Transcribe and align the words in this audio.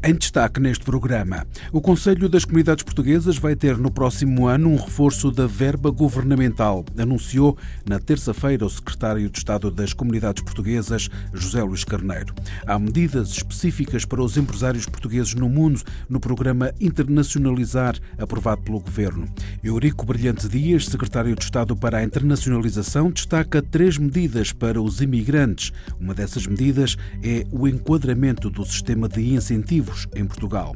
Em 0.00 0.14
destaque 0.14 0.60
neste 0.60 0.84
programa, 0.84 1.44
o 1.72 1.80
Conselho 1.80 2.28
das 2.28 2.44
Comunidades 2.44 2.84
Portuguesas 2.84 3.36
vai 3.36 3.56
ter 3.56 3.76
no 3.76 3.90
próximo 3.90 4.46
ano 4.46 4.70
um 4.70 4.76
reforço 4.76 5.28
da 5.32 5.44
verba 5.44 5.90
governamental, 5.90 6.84
anunciou 6.96 7.58
na 7.84 7.98
terça-feira 7.98 8.64
o 8.64 8.70
secretário 8.70 9.28
de 9.28 9.36
Estado 9.36 9.72
das 9.72 9.92
Comunidades 9.92 10.40
Portuguesas, 10.44 11.08
José 11.34 11.60
Luís 11.64 11.82
Carneiro. 11.82 12.32
Há 12.64 12.78
medidas 12.78 13.30
específicas 13.30 14.04
para 14.04 14.22
os 14.22 14.36
empresários 14.36 14.86
portugueses 14.86 15.34
no 15.34 15.48
mundo 15.48 15.82
no 16.08 16.20
programa 16.20 16.72
Internacionalizar, 16.80 17.96
aprovado 18.16 18.62
pelo 18.62 18.78
governo. 18.78 19.26
Eurico 19.64 20.06
Brilhante 20.06 20.48
Dias, 20.48 20.86
secretário 20.86 21.34
de 21.34 21.42
Estado 21.42 21.74
para 21.74 21.98
a 21.98 22.04
Internacionalização, 22.04 23.10
destaca 23.10 23.60
três 23.60 23.98
medidas 23.98 24.52
para 24.52 24.80
os 24.80 25.00
imigrantes. 25.00 25.72
Uma 25.98 26.14
dessas 26.14 26.46
medidas 26.46 26.96
é 27.20 27.44
o 27.50 27.66
enquadramento 27.66 28.48
do 28.48 28.64
sistema 28.64 29.08
de 29.08 29.34
incentivos 29.34 29.87
em 30.14 30.24
Portugal. 30.24 30.74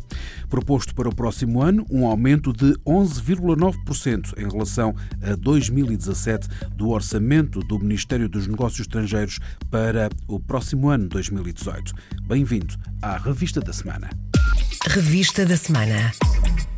Proposto 0.48 0.94
para 0.94 1.08
o 1.08 1.14
próximo 1.14 1.62
ano 1.62 1.86
um 1.90 2.06
aumento 2.06 2.52
de 2.52 2.72
11,9% 2.86 4.38
em 4.38 4.48
relação 4.48 4.94
a 5.22 5.34
2017 5.34 6.48
do 6.74 6.90
orçamento 6.90 7.60
do 7.60 7.78
Ministério 7.78 8.28
dos 8.28 8.46
Negócios 8.46 8.80
Estrangeiros 8.80 9.38
para 9.70 10.08
o 10.26 10.38
próximo 10.38 10.88
ano 10.88 11.08
2018. 11.08 11.92
Bem-vindo 12.22 12.74
à 13.00 13.16
Revista 13.16 13.60
da 13.60 13.72
Semana. 13.72 14.10
Revista 14.88 15.44
da 15.46 15.56
Semana. 15.56 16.12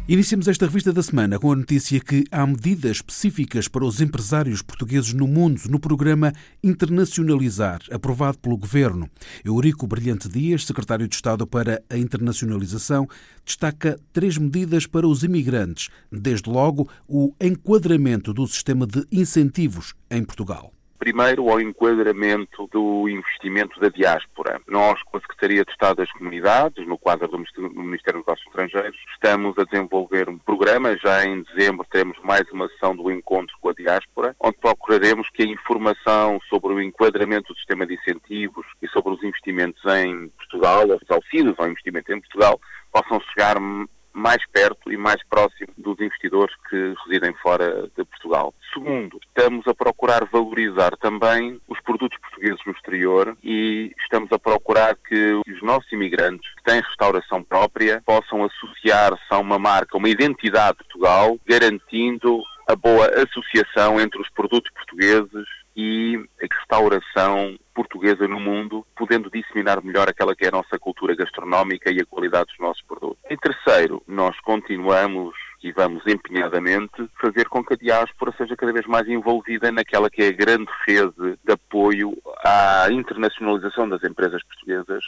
Iniciamos 0.07 0.49
esta 0.49 0.67
revista 0.67 0.93
da 0.93 1.03
semana 1.03 1.39
com 1.39 1.51
a 1.51 1.57
notícia 1.57 1.99
que 1.99 2.25
há 2.31 2.47
medidas 2.47 2.99
específicas 2.99 3.69
para 3.69 3.87
os 3.87 4.03
empresários 4.03 4.61
portugueses 4.61 5.15
no 5.15 5.27
mundo 5.27 5.63
no 5.71 5.81
programa 5.81 6.31
Internacionalizar, 6.63 7.81
aprovado 7.91 8.37
pelo 8.37 8.59
Governo. 8.59 9.09
Eurico 9.43 9.87
Brilhante 9.87 10.29
Dias, 10.29 10.67
secretário 10.67 11.09
de 11.09 11.15
Estado 11.15 11.47
para 11.47 11.83
a 11.89 11.97
Internacionalização, 11.97 13.09
destaca 13.47 13.99
três 14.13 14.37
medidas 14.37 14.87
para 14.87 15.09
os 15.09 15.25
imigrantes, 15.25 15.89
desde 16.13 16.51
logo 16.51 16.87
o 17.09 17.35
enquadramento 17.41 18.35
do 18.35 18.47
sistema 18.47 18.87
de 18.87 19.07
incentivos 19.11 19.95
em 20.11 20.23
Portugal. 20.23 20.71
Primeiro, 20.99 21.51
ao 21.51 21.61
enquadramento 21.61 22.69
do 22.73 23.09
investimento 23.09 23.79
da 23.79 23.89
diáspora. 23.89 24.61
Nós, 24.67 25.03
com 25.03 25.17
a 25.17 25.21
Secretaria 25.21 25.65
de 25.65 25.71
Estado 25.71 25.97
das 25.97 26.11
Comunidades, 26.13 26.87
no 26.87 26.97
quadro 26.97 27.29
do 27.29 27.39
Ministério 27.39 28.21
dos 28.21 28.27
Negócios 28.27 28.47
Estrangeiros, 28.47 28.99
estamos 29.13 29.59
a 29.59 29.65
desenvolver 29.65 30.29
um 30.29 30.39
programa. 30.39 30.97
Já 30.97 31.25
em 31.25 31.43
dezembro 31.43 31.87
teremos 31.91 32.17
mais 32.23 32.51
uma 32.53 32.69
sessão 32.69 32.97
do 32.97 33.11
encontro 33.11 33.55
com 33.61 33.69
a 33.69 33.75
diáspora, 33.75 34.35
onde 34.41 34.57
procuraremos 34.59 35.29
que 35.31 35.43
a 35.43 35.47
informação 35.47 36.39
sobre 36.49 36.73
o 36.73 36.81
enquadramento 36.81 37.53
do 37.53 37.57
sistema 37.57 37.87
de 37.87 37.95
incentivos 37.95 38.65
e 38.81 38.89
sobre 38.89 39.13
os 39.13 39.23
investimentos 39.23 39.83
em 39.85 40.29
Portugal, 40.29 40.85
os 40.87 41.11
auxílios 41.11 41.55
ao 41.59 41.69
investimento 41.69 42.13
em 42.13 42.21
Portugal, 42.21 42.59
possam 42.93 43.21
chegar 43.33 43.57
mais 44.15 44.39
perto 44.53 44.93
e 44.93 44.97
mais 44.97 45.21
próximo 45.29 45.69
dos 45.77 46.01
investidores 46.01 46.55
que 46.71 46.95
residem 47.05 47.35
fora 47.43 47.91
de 47.97 48.05
Portugal. 48.05 48.55
Segundo, 48.73 49.19
estamos 49.27 49.67
a 49.67 49.75
procurar 49.75 50.25
valorizar 50.27 50.97
também 50.99 51.61
os 51.69 51.81
produtos 51.81 52.19
portugueses 52.19 52.61
no 52.65 52.73
exterior 52.73 53.37
e 53.43 53.93
estamos 54.01 54.31
a 54.33 54.39
procurar 54.39 54.97
que 54.97 55.35
os 55.47 55.63
nossos 55.63 55.91
imigrantes 55.93 56.49
que 56.55 56.63
têm 56.63 56.81
restauração 56.81 57.43
própria 57.43 58.03
possam 58.07 58.45
associar-se 58.45 59.25
a 59.31 59.39
uma 59.39 59.59
marca, 59.59 59.99
uma 59.99 60.09
identidade 60.09 60.79
de 60.79 60.85
Portugal, 60.85 61.37
garantindo 61.47 62.41
a 62.69 62.77
boa 62.77 63.07
associação 63.07 64.01
entre 64.01 64.21
os 64.21 64.31
produtos 64.31 64.71
portugueses 64.73 65.47
e 65.77 66.17
a 66.41 66.47
restauração 66.55 67.59
portuguesa 67.75 68.29
no 68.29 68.39
mundo, 68.39 68.87
podendo 68.97 69.31
disseminar 69.31 69.83
melhor 69.83 70.09
aquela 70.09 70.35
que 70.35 70.45
é 70.45 70.49
a 70.49 70.53
nossa 70.53 70.79
cultura 70.79 71.17
gastronómica 71.17 71.91
e 71.91 72.01
a 72.01 72.07
qualidade 72.07 72.47
dos 72.47 72.59
nossos 72.61 72.83
produtos. 72.83 73.19
Em 73.29 73.37
terceiro, 73.37 74.03
nós 74.07 74.39
continuamos 74.41 75.35
e 75.63 75.73
vamos 75.73 76.07
empenhadamente 76.07 77.09
fazer 77.21 77.49
com 77.49 77.65
que 77.65 77.75
a 77.75 77.77
diáspora 77.77 78.33
seja 78.37 78.55
cada 78.55 78.73
vez 78.73 78.87
mais 78.87 79.09
envolvida 79.09 79.73
naquela 79.73 80.11
que 80.11 80.23
é 80.23 80.29
a 80.29 80.33
grande 80.33 80.71
rede 80.87 81.39
de 81.43 81.53
apoio 81.53 82.17
à 82.45 82.87
internacionalização 82.91 83.89
das 83.89 84.05
empresas 84.05 84.43
portuguesas, 84.45 85.03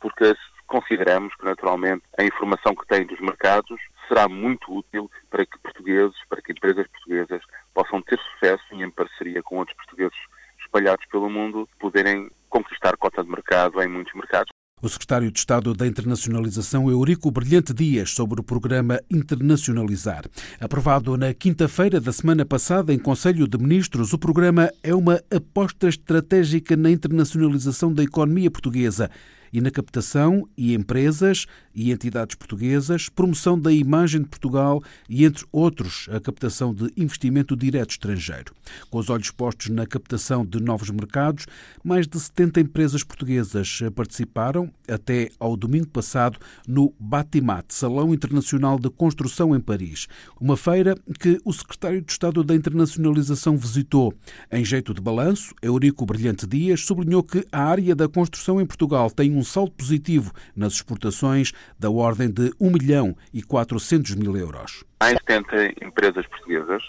porque 0.00 0.34
consideramos 0.66 1.34
que, 1.36 1.44
naturalmente, 1.44 2.02
a 2.18 2.24
informação 2.24 2.74
que 2.74 2.86
tem 2.86 3.06
dos 3.06 3.20
mercados 3.20 3.80
será 4.08 4.28
muito 4.28 4.72
útil 4.72 5.10
para 5.30 5.44
que 5.46 5.58
portugueses, 5.58 6.16
para 6.28 6.42
que 6.42 6.52
empresas 6.52 6.86
portuguesas 6.88 7.42
possam 7.74 8.02
ter 8.02 8.18
sucesso 8.18 8.64
e, 8.72 8.82
em 8.82 8.90
parceria 8.90 9.42
com 9.42 9.58
outros 9.58 9.76
portugueses 9.76 10.18
espalhados 10.60 11.04
pelo 11.06 11.28
mundo, 11.28 11.68
poderem 11.78 12.30
conquistar 12.48 12.96
cota 12.96 13.22
de 13.22 13.30
mercado 13.30 13.82
em 13.82 13.88
muitos 13.88 14.14
mercados. 14.14 14.48
O 14.82 14.88
secretário 14.88 15.30
de 15.30 15.38
Estado 15.38 15.74
da 15.74 15.86
Internacionalização, 15.86 16.90
Eurico 16.90 17.30
Brilhante 17.30 17.72
Dias, 17.72 18.10
sobre 18.10 18.40
o 18.40 18.42
programa 18.42 19.00
Internacionalizar. 19.08 20.24
Aprovado 20.60 21.16
na 21.16 21.32
quinta-feira 21.32 22.00
da 22.00 22.10
semana 22.10 22.44
passada 22.44 22.92
em 22.92 22.98
Conselho 22.98 23.46
de 23.46 23.56
Ministros, 23.56 24.12
o 24.12 24.18
programa 24.18 24.68
é 24.82 24.92
uma 24.92 25.22
aposta 25.32 25.88
estratégica 25.88 26.76
na 26.76 26.90
internacionalização 26.90 27.94
da 27.94 28.02
economia 28.02 28.50
portuguesa 28.50 29.08
e 29.52 29.60
na 29.60 29.70
captação 29.70 30.48
e 30.56 30.74
empresas 30.74 31.46
e 31.74 31.92
entidades 31.92 32.34
portuguesas, 32.36 33.08
promoção 33.08 33.58
da 33.58 33.72
imagem 33.72 34.22
de 34.22 34.28
Portugal 34.28 34.82
e, 35.08 35.24
entre 35.24 35.44
outros, 35.52 36.08
a 36.10 36.20
captação 36.20 36.74
de 36.74 36.90
investimento 36.96 37.56
direto 37.56 37.90
estrangeiro. 37.90 38.52
Com 38.90 38.98
os 38.98 39.10
olhos 39.10 39.30
postos 39.30 39.68
na 39.68 39.86
captação 39.86 40.44
de 40.44 40.60
novos 40.60 40.90
mercados, 40.90 41.46
mais 41.84 42.06
de 42.06 42.18
70 42.18 42.60
empresas 42.60 43.02
portuguesas 43.02 43.80
participaram, 43.94 44.70
até 44.88 45.30
ao 45.38 45.56
domingo 45.56 45.88
passado, 45.88 46.38
no 46.66 46.94
Batimat, 46.98 47.66
Salão 47.70 48.12
Internacional 48.12 48.78
de 48.78 48.90
Construção 48.90 49.54
em 49.54 49.60
Paris, 49.60 50.06
uma 50.40 50.56
feira 50.56 50.96
que 51.18 51.40
o 51.44 51.52
secretário 51.52 52.00
de 52.02 52.12
Estado 52.12 52.44
da 52.44 52.54
Internacionalização 52.54 53.56
visitou. 53.56 54.14
Em 54.50 54.64
jeito 54.64 54.94
de 54.94 55.00
balanço, 55.00 55.54
Eurico 55.62 56.06
Brilhante 56.06 56.46
Dias 56.46 56.84
sublinhou 56.84 57.22
que 57.22 57.46
a 57.50 57.62
área 57.62 57.94
da 57.94 58.08
construção 58.08 58.60
em 58.60 58.66
Portugal 58.66 59.10
tem 59.10 59.34
um 59.34 59.42
saldo 59.42 59.72
positivo 59.72 60.32
nas 60.54 60.74
exportações 60.74 61.52
da 61.78 61.90
ordem 61.90 62.30
de 62.30 62.52
1 62.60 62.70
milhão 62.70 63.16
e 63.32 63.42
400 63.42 64.14
mil 64.14 64.36
euros. 64.36 64.84
Há 65.00 65.08
70 65.08 65.84
empresas 65.84 66.26
portuguesas 66.26 66.82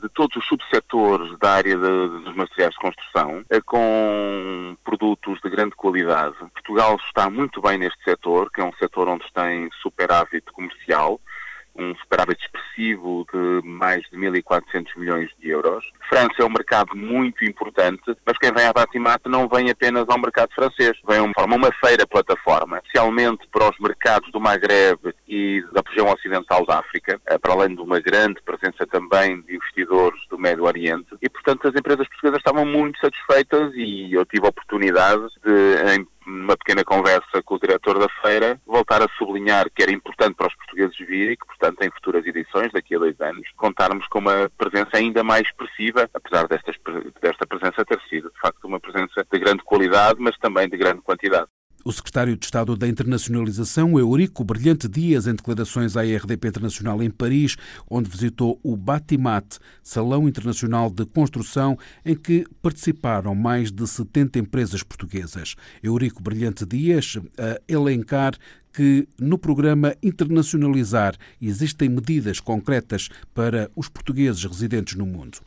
de 0.00 0.08
todos 0.08 0.34
os 0.36 0.46
subsetores 0.46 1.38
da 1.38 1.52
área 1.52 1.76
de, 1.76 2.24
dos 2.24 2.34
materiais 2.34 2.72
de 2.72 2.80
construção, 2.80 3.44
eh, 3.50 3.60
com 3.60 4.76
produtos 4.82 5.38
de 5.42 5.50
grande 5.50 5.74
qualidade. 5.76 6.34
Portugal 6.54 6.96
está 7.06 7.28
muito 7.28 7.60
bem 7.60 7.78
neste 7.78 8.02
setor, 8.02 8.50
que 8.50 8.60
é 8.60 8.64
um 8.64 8.72
setor 8.74 9.08
onde 9.08 9.24
tem 9.34 9.68
superávit 9.82 10.44
comercial, 10.52 11.20
um 11.80 11.94
superávit 11.96 12.42
expressivo 12.42 13.26
de 13.32 13.66
mais 13.66 14.02
de 14.10 14.16
1.400 14.16 14.86
milhões 14.96 15.30
de 15.38 15.48
euros. 15.48 15.84
França 16.08 16.34
é 16.40 16.44
um 16.44 16.50
mercado 16.50 16.96
muito 16.96 17.44
importante, 17.44 18.02
mas 18.26 18.38
quem 18.38 18.52
vem 18.52 18.66
à 18.66 18.72
Batimate 18.72 19.28
não 19.28 19.48
vem 19.48 19.70
apenas 19.70 20.04
ao 20.08 20.18
mercado 20.18 20.52
francês, 20.54 20.96
vem 21.08 21.20
uma, 21.20 21.32
forma, 21.34 21.56
uma 21.56 21.72
feira 21.84 22.06
plataforma, 22.06 22.78
especialmente 22.78 23.46
para 23.50 23.70
os 23.70 23.78
mercados 23.78 24.30
do 24.32 24.40
Maghreb 24.40 25.14
e 25.28 25.64
da 25.72 25.82
região 25.86 26.12
ocidental 26.12 26.66
da 26.66 26.78
África, 26.78 27.20
eh, 27.26 27.38
para 27.38 27.52
além 27.52 27.74
de 27.74 27.80
uma 27.80 28.00
grande 28.00 28.40
presença 28.42 28.86
também 28.86 29.40
de 29.42 29.56
investidores 29.56 30.20
do 30.28 30.38
Médio 30.38 30.64
Oriente. 30.64 31.08
E, 31.22 31.28
portanto, 31.28 31.68
as 31.68 31.74
empresas 31.74 32.08
portuguesas 32.08 32.38
estavam 32.38 32.64
muito 32.64 32.98
satisfeitas 33.00 33.72
e 33.74 34.12
eu 34.12 34.24
tive 34.26 34.46
a 34.46 34.50
oportunidade 34.50 35.22
de, 35.44 35.94
em 35.94 36.06
numa 36.30 36.56
pequena 36.56 36.84
conversa 36.84 37.42
com 37.44 37.54
o 37.54 37.60
diretor 37.60 37.98
da 37.98 38.08
feira, 38.22 38.60
voltar 38.66 39.02
a 39.02 39.08
sublinhar 39.18 39.70
que 39.74 39.82
era 39.82 39.92
importante 39.92 40.34
para 40.34 40.48
os 40.48 40.54
portugueses 40.54 40.96
virem 40.98 41.32
e 41.32 41.36
que, 41.36 41.46
portanto, 41.46 41.82
em 41.82 41.90
futuras 41.90 42.26
edições, 42.26 42.72
daqui 42.72 42.94
a 42.94 42.98
dois 42.98 43.20
anos, 43.20 43.46
contarmos 43.56 44.06
com 44.08 44.18
uma 44.20 44.50
presença 44.56 44.96
ainda 44.96 45.22
mais 45.22 45.42
expressiva, 45.42 46.08
apesar 46.14 46.46
destas, 46.48 46.76
desta 47.20 47.46
presença 47.46 47.84
ter 47.84 48.00
sido, 48.08 48.30
de 48.30 48.40
facto, 48.40 48.64
uma 48.64 48.80
presença 48.80 49.26
de 49.30 49.38
grande 49.38 49.62
qualidade, 49.64 50.16
mas 50.20 50.36
também 50.38 50.68
de 50.68 50.76
grande 50.76 51.02
quantidade. 51.02 51.48
O 51.90 51.92
secretário 51.92 52.36
de 52.36 52.44
Estado 52.44 52.76
da 52.76 52.86
Internacionalização, 52.86 53.98
Eurico 53.98 54.44
Brilhante 54.44 54.86
Dias, 54.86 55.26
em 55.26 55.34
declarações 55.34 55.96
à 55.96 56.02
RDP 56.02 56.46
Internacional 56.46 57.02
em 57.02 57.10
Paris, 57.10 57.56
onde 57.90 58.08
visitou 58.08 58.60
o 58.62 58.76
Batimat, 58.76 59.58
Salão 59.82 60.28
Internacional 60.28 60.88
de 60.88 61.04
Construção, 61.04 61.76
em 62.06 62.14
que 62.14 62.46
participaram 62.62 63.34
mais 63.34 63.72
de 63.72 63.84
70 63.84 64.38
empresas 64.38 64.84
portuguesas. 64.84 65.56
Eurico 65.82 66.22
Brilhante 66.22 66.64
Dias 66.64 67.18
a 67.36 67.60
elencar 67.66 68.34
que 68.72 69.06
no 69.18 69.38
programa 69.38 69.94
Internacionalizar 70.02 71.16
existem 71.40 71.88
medidas 71.88 72.40
concretas 72.40 73.08
para 73.34 73.70
os 73.74 73.88
portugueses 73.88 74.44
residentes 74.44 74.94
no 74.94 75.06
mundo. 75.06 75.38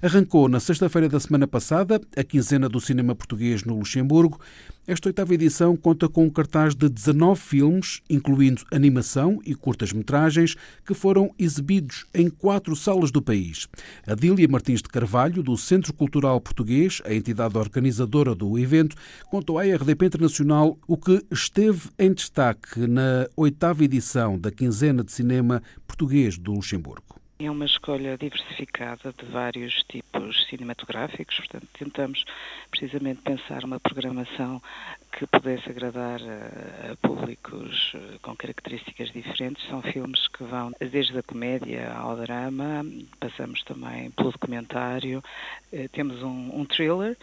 Arrancou 0.00 0.48
na 0.48 0.60
sexta-feira 0.60 1.08
da 1.08 1.20
semana 1.20 1.46
passada 1.46 2.00
a 2.16 2.24
quinzena 2.24 2.68
do 2.68 2.80
cinema 2.80 3.14
português 3.14 3.64
no 3.64 3.78
Luxemburgo. 3.78 4.40
Esta 4.84 5.08
oitava 5.08 5.32
edição 5.32 5.76
conta 5.76 6.08
com 6.08 6.24
um 6.24 6.30
cartaz 6.30 6.74
de 6.74 6.88
19 6.88 7.40
filmes, 7.40 8.00
incluindo 8.10 8.64
animação 8.72 9.40
e 9.46 9.54
curtas-metragens, 9.54 10.56
que 10.84 10.92
foram 10.92 11.32
exibidos 11.38 12.04
em 12.12 12.28
quatro 12.28 12.74
salas 12.74 13.12
do 13.12 13.22
país. 13.22 13.68
Adília 14.04 14.48
Martins 14.48 14.82
de 14.82 14.88
Carvalho, 14.88 15.40
do 15.40 15.56
Centro 15.56 15.92
Cultural 15.92 16.40
Português, 16.40 17.00
a 17.04 17.14
entidade 17.14 17.56
organizadora 17.56 18.34
do 18.34 18.58
evento, 18.58 18.96
contou 19.30 19.56
à 19.56 19.62
RDP 19.62 20.06
Internacional 20.06 20.76
o 20.88 20.96
que 20.96 21.24
esteve 21.30 21.88
em 21.96 22.12
destaque 22.12 22.71
na 22.80 23.28
oitava 23.36 23.84
edição 23.84 24.38
da 24.38 24.50
quinzena 24.50 25.04
de 25.04 25.12
cinema 25.12 25.62
português 25.86 26.38
do 26.38 26.52
Luxemburgo. 26.52 27.11
É 27.42 27.50
uma 27.50 27.64
escolha 27.64 28.16
diversificada 28.16 29.12
de 29.12 29.24
vários 29.26 29.82
tipos 29.88 30.46
cinematográficos, 30.46 31.38
portanto, 31.38 31.66
tentamos 31.76 32.24
precisamente 32.70 33.20
pensar 33.20 33.64
uma 33.64 33.80
programação 33.80 34.62
que 35.10 35.26
pudesse 35.26 35.68
agradar 35.68 36.20
a, 36.22 36.96
públicos 36.96 37.92
eh, 37.96 38.18
com 38.22 38.36
características 38.36 39.10
diferentes. 39.10 39.66
São 39.66 39.82
filmes 39.82 40.28
que 40.28 40.44
vão 40.44 40.70
desde 40.78 41.18
a 41.18 41.22
comédia 41.24 41.92
ao 41.92 42.16
drama, 42.16 42.86
passamos 43.18 43.60
também 43.64 44.12
pelo 44.12 44.30
documentário, 44.30 45.20
eh, 45.72 45.88
temos 45.88 46.22
um, 46.22 46.60
um 46.60 46.64
thriller 46.64 47.16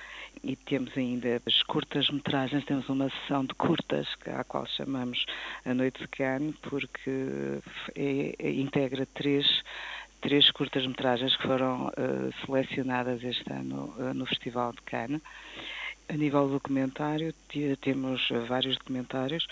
e 0.43 0.55
temos 0.55 0.97
ainda 0.97 1.41
as 1.45 1.63
curtas-metragens, 1.63 2.65
temos 2.65 2.89
uma 2.89 3.09
sessão 3.09 3.45
de 3.45 3.53
curtas, 3.55 4.07
à 4.27 4.43
qual 4.43 4.65
chamamos 4.65 5.25
a 5.65 5.73
Noite 5.73 6.01
de 6.01 6.07
Cannes, 6.09 6.55
porque 6.61 7.61
é, 7.95 8.35
é, 8.37 8.51
integra 8.51 9.05
três 9.05 9.63
três 10.21 10.51
curtas-metragens 10.51 11.35
que 11.35 11.43
foram 11.43 11.87
uh, 11.87 12.45
selecionadas 12.45 13.23
este 13.23 13.51
ano 13.51 13.93
uh, 13.97 14.13
no 14.13 14.25
Festival 14.25 14.71
de 14.73 14.81
Cannes. 14.81 15.21
A 16.07 16.13
nível 16.13 16.47
do 16.47 16.53
documentário, 16.53 17.31
temos 17.81 18.29
vários 18.47 18.75
documentários 18.77 19.45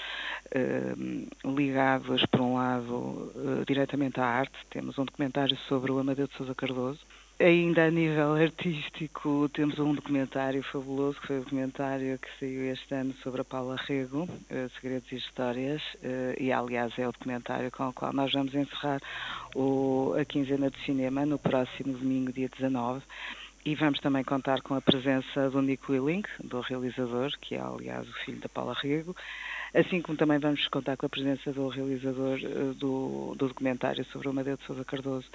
uh, 0.55 1.55
ligados, 1.55 2.25
por 2.25 2.41
um 2.41 2.55
lado, 2.55 3.31
diretamente 3.67 4.19
à 4.19 4.25
arte. 4.25 4.57
Temos 4.71 4.97
um 4.97 5.05
documentário 5.05 5.55
sobre 5.67 5.91
o 5.91 5.99
Amadeu 5.99 6.27
de 6.27 6.33
Sousa 6.33 6.55
Cardoso, 6.55 6.99
Ainda 7.39 7.85
a 7.85 7.91
nível 7.91 8.33
artístico, 8.33 9.47
temos 9.53 9.77
um 9.77 9.93
documentário 9.93 10.63
fabuloso, 10.63 11.21
que 11.21 11.27
foi 11.27 11.37
o 11.37 11.43
documentário 11.43 12.17
que 12.17 12.27
saiu 12.39 12.73
este 12.73 12.95
ano 12.95 13.13
sobre 13.21 13.41
a 13.41 13.43
Paula 13.43 13.75
Rego, 13.75 14.23
uh, 14.23 14.69
Segredos 14.81 15.11
e 15.11 15.17
Histórias, 15.17 15.79
uh, 15.97 16.33
e 16.41 16.51
aliás 16.51 16.97
é 16.97 17.07
o 17.07 17.11
documentário 17.11 17.69
com 17.69 17.89
o 17.89 17.93
qual 17.93 18.11
nós 18.11 18.33
vamos 18.33 18.55
encerrar 18.55 18.99
o, 19.55 20.15
a 20.19 20.25
quinzena 20.25 20.71
de 20.71 20.83
cinema 20.83 21.27
no 21.27 21.37
próximo 21.37 21.93
domingo, 21.93 22.33
dia 22.33 22.49
19. 22.49 23.03
E 23.67 23.75
vamos 23.75 23.99
também 23.99 24.23
contar 24.23 24.61
com 24.61 24.75
a 24.75 24.79
presença 24.79 25.49
do 25.49 25.61
Nico 25.61 25.91
Willing, 25.91 26.23
do 26.41 26.61
realizador, 26.61 27.29
que 27.41 27.53
é 27.53 27.59
aliás 27.59 28.07
o 28.07 28.13
filho 28.23 28.39
da 28.39 28.47
Paula 28.47 28.73
Rego, 28.73 29.13
assim 29.73 30.01
como 30.01 30.17
também 30.17 30.39
vamos 30.39 30.65
contar 30.69 30.95
com 30.95 31.05
a 31.05 31.09
presença 31.09 31.51
do 31.51 31.67
realizador 31.67 32.39
uh, 32.45 32.73
do, 32.75 33.35
do, 33.35 33.49
documentário 33.49 34.05
sobre 34.05 34.29
o 34.29 34.31
Amadeu 34.31 34.55
de 34.55 34.63
Sousa 34.63 34.85
Cardoso, 34.85 35.27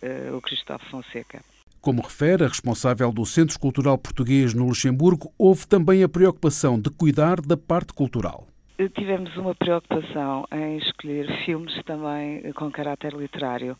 uh, 0.00 0.36
o 0.36 0.40
Cristóvão 0.40 0.86
Fonseca. 0.92 1.42
Como 1.80 2.02
refere 2.02 2.44
a 2.44 2.48
responsável 2.48 3.10
do 3.10 3.26
Centro 3.26 3.58
Cultural 3.58 3.98
Português 3.98 4.54
no 4.54 4.68
Luxemburgo, 4.68 5.32
houve 5.36 5.66
também 5.66 6.04
a 6.04 6.08
preocupação 6.08 6.80
de 6.80 6.88
cuidar 6.88 7.40
da 7.40 7.56
parte 7.56 7.92
cultural. 7.92 8.46
Eh, 8.78 8.88
tivemos 8.88 9.36
uma 9.36 9.54
preocupação 9.54 10.46
em 10.50 10.78
escolher 10.78 11.26
filmes 11.44 11.74
também 11.84 12.52
com 12.52 12.70
caráter 12.70 13.12
literário. 13.12 13.76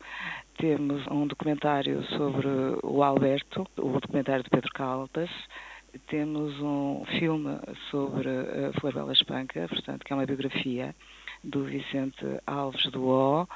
Temos 0.58 1.06
um 1.08 1.26
documentário 1.26 2.02
sobre 2.16 2.48
o 2.82 3.02
Alberto, 3.02 3.66
o 3.78 3.98
documentário 3.98 4.44
de 4.44 4.50
Pedro 4.50 4.70
Caldas, 4.72 5.30
temos 6.08 6.58
um 6.60 7.04
filme 7.18 7.58
sobre 7.90 8.28
a 8.28 8.72
Flor 8.80 8.94
Bela 8.94 9.12
Espanca, 9.12 9.66
portanto, 9.68 10.04
que 10.04 10.12
é 10.12 10.16
uma 10.16 10.26
biografia 10.26 10.94
do 11.44 11.64
Vicente 11.64 12.24
Alves 12.46 12.90
do 12.90 13.08
O, 13.08 13.48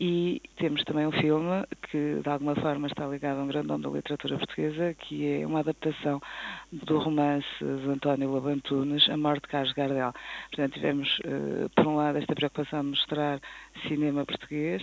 e 0.00 0.42
temos 0.56 0.82
também 0.84 1.06
um 1.06 1.12
filme 1.12 1.64
que, 1.90 2.20
de 2.22 2.28
alguma 2.28 2.54
forma, 2.56 2.86
está 2.86 3.06
ligado 3.06 3.38
a 3.38 3.42
um 3.42 3.46
grande 3.46 3.68
nome 3.68 3.84
da 3.84 3.90
literatura 3.90 4.38
portuguesa, 4.38 4.94
que 4.94 5.26
é 5.26 5.46
uma 5.46 5.60
adaptação 5.60 6.20
do 6.72 6.98
romance 6.98 7.46
de 7.60 7.88
António 7.88 8.32
Labantunes, 8.32 9.08
A 9.08 9.16
Morte 9.16 9.42
de 9.42 9.48
Carlos 9.48 9.72
Gardel. 9.72 10.12
Portanto, 10.50 10.74
tivemos, 10.74 11.08
eh, 11.24 11.68
por 11.74 11.86
um 11.86 11.96
lado, 11.96 12.18
esta 12.18 12.34
preocupação 12.34 12.82
de 12.82 12.90
mostrar 12.90 13.40
cinema 13.86 14.24
português 14.24 14.82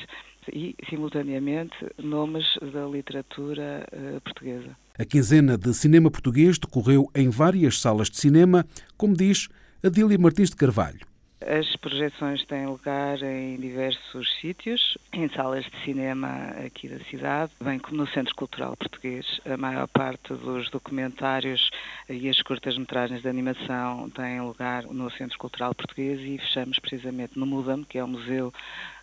e, 0.51 0.75
simultaneamente, 0.89 1.75
nomes 1.97 2.45
da 2.73 2.85
literatura 2.85 3.88
eh, 3.91 4.19
portuguesa. 4.23 4.75
A 4.97 5.06
quinzena 5.06 5.57
de 5.57 5.73
cinema 5.73 6.09
português 6.09 6.57
decorreu 6.57 7.09
em 7.15 7.29
várias 7.29 7.79
salas 7.79 8.09
de 8.09 8.17
cinema, 8.17 8.65
como 8.97 9.15
diz 9.15 9.47
Adília 9.83 10.17
Martins 10.17 10.50
de 10.50 10.56
Carvalho. 10.56 11.07
As 11.41 11.74
projeções 11.77 12.44
têm 12.45 12.65
lugar 12.65 13.21
em 13.24 13.56
diversos 13.56 14.30
sítios, 14.41 14.97
em 15.13 15.30
salas 15.30 15.63
de 15.63 15.83
cinema 15.86 16.27
aqui 16.65 16.89
da 16.89 17.00
cidade, 17.06 17.53
bem 17.62 17.80
como 17.80 17.95
no 17.95 18.07
Centro 18.07 18.36
Cultural 18.36 18.75
Português. 18.75 19.39
A 19.45 19.56
maior 19.56 19.88
parte 19.88 20.33
dos 20.33 20.69
documentários 20.69 21.69
e 22.09 22.27
as 22.27 22.41
curtas-metragens 22.41 23.21
de 23.21 23.30
animação 23.30 24.09
têm 24.09 24.41
lugar 24.41 24.83
no 24.83 25.09
Centro 25.12 25.39
Cultural 25.39 25.74
Português 25.74 26.19
e 26.19 26.38
fechamos 26.39 26.77
precisamente 26.77 27.39
no 27.39 27.45
MUDAM, 27.45 27.85
que 27.85 27.97
é 27.97 28.03
o 28.03 28.07
Museu 28.07 28.53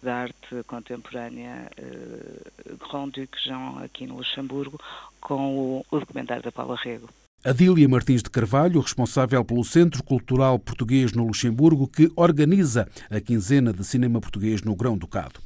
da 0.02 0.16
Arte 0.16 0.62
Contemporânea 0.66 1.70
uh, 1.78 2.76
Grand 2.76 3.08
Duc 3.08 3.34
Jean, 3.42 3.82
aqui 3.82 4.06
no 4.06 4.18
Luxemburgo, 4.18 4.78
com 5.22 5.56
o, 5.56 5.86
o 5.90 6.00
documentário 6.00 6.42
da 6.42 6.52
Paula 6.52 6.76
Rego. 6.76 7.08
Adília 7.44 7.88
Martins 7.88 8.22
de 8.22 8.30
Carvalho, 8.30 8.80
responsável 8.80 9.44
pelo 9.44 9.62
Centro 9.62 10.02
Cultural 10.02 10.58
Português 10.58 11.12
no 11.12 11.24
Luxemburgo, 11.24 11.86
que 11.86 12.10
organiza 12.16 12.88
a 13.08 13.20
quinzena 13.20 13.72
de 13.72 13.84
cinema 13.84 14.20
português 14.20 14.62
no 14.62 14.74
Grão-Ducado. 14.74 15.38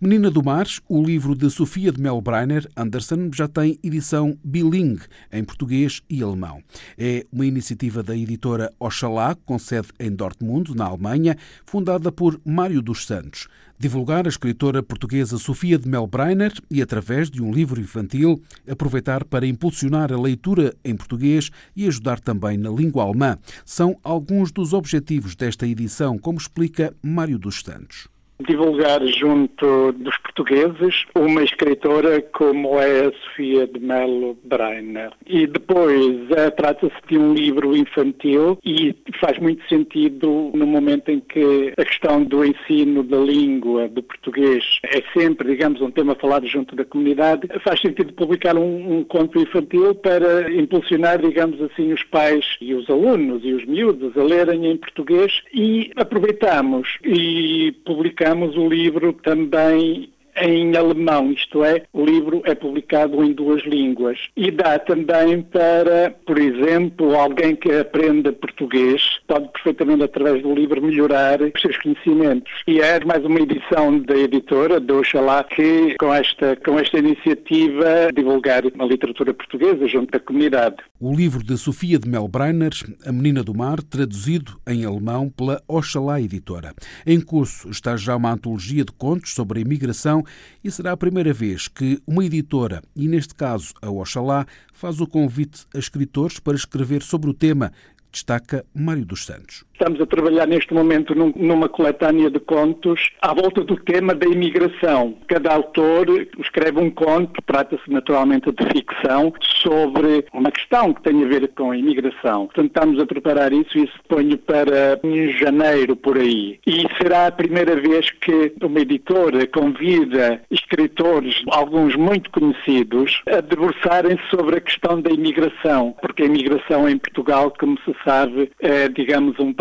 Menina 0.00 0.30
do 0.30 0.44
Mar, 0.44 0.66
o 0.88 1.02
livro 1.02 1.34
de 1.34 1.50
Sofia 1.50 1.90
de 1.90 2.00
Melbreiner 2.00 2.68
Anderson, 2.76 3.30
já 3.34 3.48
tem 3.48 3.76
edição 3.82 4.38
bilingue 4.44 5.06
em 5.32 5.42
português 5.42 6.00
e 6.08 6.22
alemão. 6.22 6.62
É 6.96 7.26
uma 7.32 7.46
iniciativa 7.46 8.04
da 8.04 8.16
editora 8.16 8.72
Oxalá, 8.78 9.34
com 9.34 9.58
sede 9.58 9.88
em 9.98 10.14
Dortmund, 10.14 10.76
na 10.76 10.84
Alemanha, 10.84 11.36
fundada 11.66 12.12
por 12.12 12.40
Mário 12.44 12.80
dos 12.80 13.04
Santos 13.04 13.48
divulgar 13.78 14.26
a 14.26 14.28
escritora 14.28 14.82
portuguesa 14.82 15.38
Sofia 15.38 15.78
de 15.78 15.88
Melbreiner 15.88 16.52
e, 16.70 16.82
através 16.82 17.30
de 17.30 17.42
um 17.42 17.52
livro 17.52 17.80
infantil, 17.80 18.42
aproveitar 18.68 19.24
para 19.24 19.46
impulsionar 19.46 20.12
a 20.12 20.20
leitura 20.20 20.74
em 20.84 20.96
português 20.96 21.50
e 21.76 21.86
ajudar 21.86 22.18
também 22.20 22.58
na 22.58 22.70
língua 22.70 23.04
alemã. 23.04 23.38
São 23.64 23.98
alguns 24.02 24.50
dos 24.50 24.72
objetivos 24.72 25.36
desta 25.36 25.66
edição, 25.66 26.18
como 26.18 26.38
explica 26.38 26.94
Mário 27.02 27.38
dos 27.38 27.60
Santos 27.60 28.08
divulgar 28.46 29.04
junto 29.06 29.92
dos 29.92 30.16
portugueses 30.18 31.04
uma 31.14 31.42
escritora 31.42 32.22
como 32.32 32.78
é 32.80 33.06
a 33.06 33.12
Sofia 33.12 33.66
de 33.66 33.80
Melo 33.80 34.38
Breiner. 34.44 35.10
E 35.26 35.46
depois 35.46 36.16
uh, 36.30 36.50
trata-se 36.56 36.94
de 37.08 37.18
um 37.18 37.34
livro 37.34 37.76
infantil 37.76 38.58
e 38.64 38.94
faz 39.20 39.38
muito 39.38 39.66
sentido 39.68 40.50
no 40.54 40.66
momento 40.66 41.10
em 41.10 41.20
que 41.20 41.72
a 41.76 41.84
questão 41.84 42.22
do 42.22 42.44
ensino 42.44 43.02
da 43.02 43.18
língua 43.18 43.88
do 43.88 44.02
português 44.02 44.64
é 44.84 45.02
sempre, 45.12 45.48
digamos, 45.48 45.80
um 45.80 45.90
tema 45.90 46.14
falado 46.14 46.46
junto 46.46 46.76
da 46.76 46.84
comunidade. 46.84 47.48
Faz 47.64 47.80
sentido 47.80 48.12
publicar 48.12 48.56
um, 48.56 48.98
um 48.98 49.04
conto 49.04 49.40
infantil 49.40 49.94
para 49.96 50.50
impulsionar, 50.52 51.20
digamos 51.20 51.60
assim, 51.60 51.92
os 51.92 52.02
pais 52.04 52.44
e 52.60 52.74
os 52.74 52.88
alunos 52.88 53.42
e 53.44 53.52
os 53.52 53.64
miúdos 53.64 54.16
a 54.16 54.22
lerem 54.22 54.66
em 54.66 54.76
português 54.76 55.42
e 55.52 55.90
aproveitamos 55.96 56.98
e 57.04 57.72
publicamos 57.84 58.27
publicamos 58.28 58.56
o 58.56 58.68
livro 58.68 59.12
também 59.12 60.12
em 60.40 60.76
alemão, 60.76 61.32
isto 61.32 61.64
é, 61.64 61.82
o 61.92 62.04
livro 62.04 62.42
é 62.44 62.54
publicado 62.54 63.22
em 63.22 63.32
duas 63.32 63.62
línguas. 63.64 64.18
E 64.36 64.50
dá 64.50 64.78
também 64.78 65.42
para, 65.42 66.14
por 66.26 66.38
exemplo, 66.38 67.14
alguém 67.14 67.56
que 67.56 67.70
aprenda 67.72 68.32
português, 68.32 69.02
pode 69.26 69.48
perfeitamente, 69.48 70.04
através 70.04 70.42
do 70.42 70.54
livro, 70.54 70.82
melhorar 70.82 71.40
os 71.42 71.60
seus 71.60 71.76
conhecimentos. 71.78 72.52
E 72.66 72.80
é 72.80 73.02
mais 73.04 73.24
uma 73.24 73.40
edição 73.40 73.98
da 74.00 74.16
editora, 74.16 74.80
do 74.80 74.98
Oxalá, 74.98 75.44
que 75.44 75.96
com 75.98 76.12
esta, 76.12 76.56
com 76.56 76.78
esta 76.78 76.98
iniciativa 76.98 78.12
divulgar 78.14 78.62
a 78.78 78.84
literatura 78.84 79.32
portuguesa 79.34 79.86
junto 79.86 80.10
da 80.10 80.20
comunidade. 80.20 80.76
O 81.00 81.14
livro 81.14 81.42
de 81.42 81.56
Sofia 81.56 81.98
de 81.98 82.08
Melbreiner, 82.08 82.72
A 83.06 83.12
Menina 83.12 83.42
do 83.42 83.54
Mar, 83.54 83.82
traduzido 83.82 84.58
em 84.66 84.84
alemão 84.84 85.30
pela 85.30 85.62
Oxalá 85.68 86.20
Editora. 86.20 86.74
Em 87.06 87.20
curso 87.20 87.70
está 87.70 87.96
já 87.96 88.16
uma 88.16 88.32
antologia 88.32 88.84
de 88.84 88.92
contos 88.92 89.34
sobre 89.34 89.58
a 89.58 89.62
imigração 89.62 90.22
e 90.62 90.70
será 90.70 90.92
a 90.92 90.96
primeira 90.96 91.32
vez 91.32 91.68
que 91.68 92.00
uma 92.06 92.24
editora, 92.24 92.82
e 92.94 93.08
neste 93.08 93.34
caso 93.34 93.74
a 93.80 93.90
Oxalá, 93.90 94.46
faz 94.72 95.00
o 95.00 95.06
convite 95.06 95.66
a 95.74 95.78
escritores 95.78 96.38
para 96.38 96.56
escrever 96.56 97.02
sobre 97.02 97.30
o 97.30 97.34
tema, 97.34 97.72
destaca 98.10 98.64
Mário 98.74 99.04
dos 99.04 99.24
Santos. 99.24 99.64
Estamos 99.78 100.00
a 100.00 100.06
trabalhar 100.06 100.44
neste 100.48 100.74
momento 100.74 101.14
num, 101.14 101.32
numa 101.36 101.68
coletânea 101.68 102.28
de 102.28 102.40
contos 102.40 103.10
à 103.22 103.32
volta 103.32 103.62
do 103.62 103.76
tema 103.76 104.12
da 104.12 104.26
imigração. 104.26 105.14
Cada 105.28 105.54
autor 105.54 106.26
escreve 106.40 106.80
um 106.80 106.90
conto, 106.90 107.40
trata-se 107.46 107.88
naturalmente 107.88 108.50
de 108.50 108.64
ficção, 108.72 109.32
sobre 109.62 110.24
uma 110.32 110.50
questão 110.50 110.92
que 110.92 111.02
tem 111.02 111.22
a 111.22 111.28
ver 111.28 111.46
com 111.54 111.70
a 111.70 111.76
imigração. 111.76 112.46
Portanto, 112.46 112.66
estamos 112.66 113.00
a 113.00 113.06
preparar 113.06 113.52
isso 113.52 113.78
e 113.78 113.84
isso 113.84 113.94
ponho 114.08 114.36
para 114.38 114.98
em 115.04 115.30
janeiro 115.38 115.94
por 115.94 116.18
aí. 116.18 116.58
E 116.66 116.84
será 117.00 117.28
a 117.28 117.32
primeira 117.32 117.76
vez 117.76 118.10
que 118.10 118.52
uma 118.60 118.80
editora 118.80 119.46
convida 119.46 120.40
escritores, 120.50 121.40
alguns 121.50 121.94
muito 121.94 122.30
conhecidos, 122.32 123.22
a 123.28 123.40
debruçarem 123.40 124.18
sobre 124.28 124.56
a 124.56 124.60
questão 124.60 125.00
da 125.00 125.10
imigração, 125.10 125.94
porque 126.00 126.24
a 126.24 126.26
imigração 126.26 126.88
em 126.88 126.98
Portugal, 126.98 127.52
como 127.58 127.78
se 127.84 127.94
sabe, 128.04 128.50
é, 128.60 128.88
digamos, 128.88 129.38
um 129.38 129.52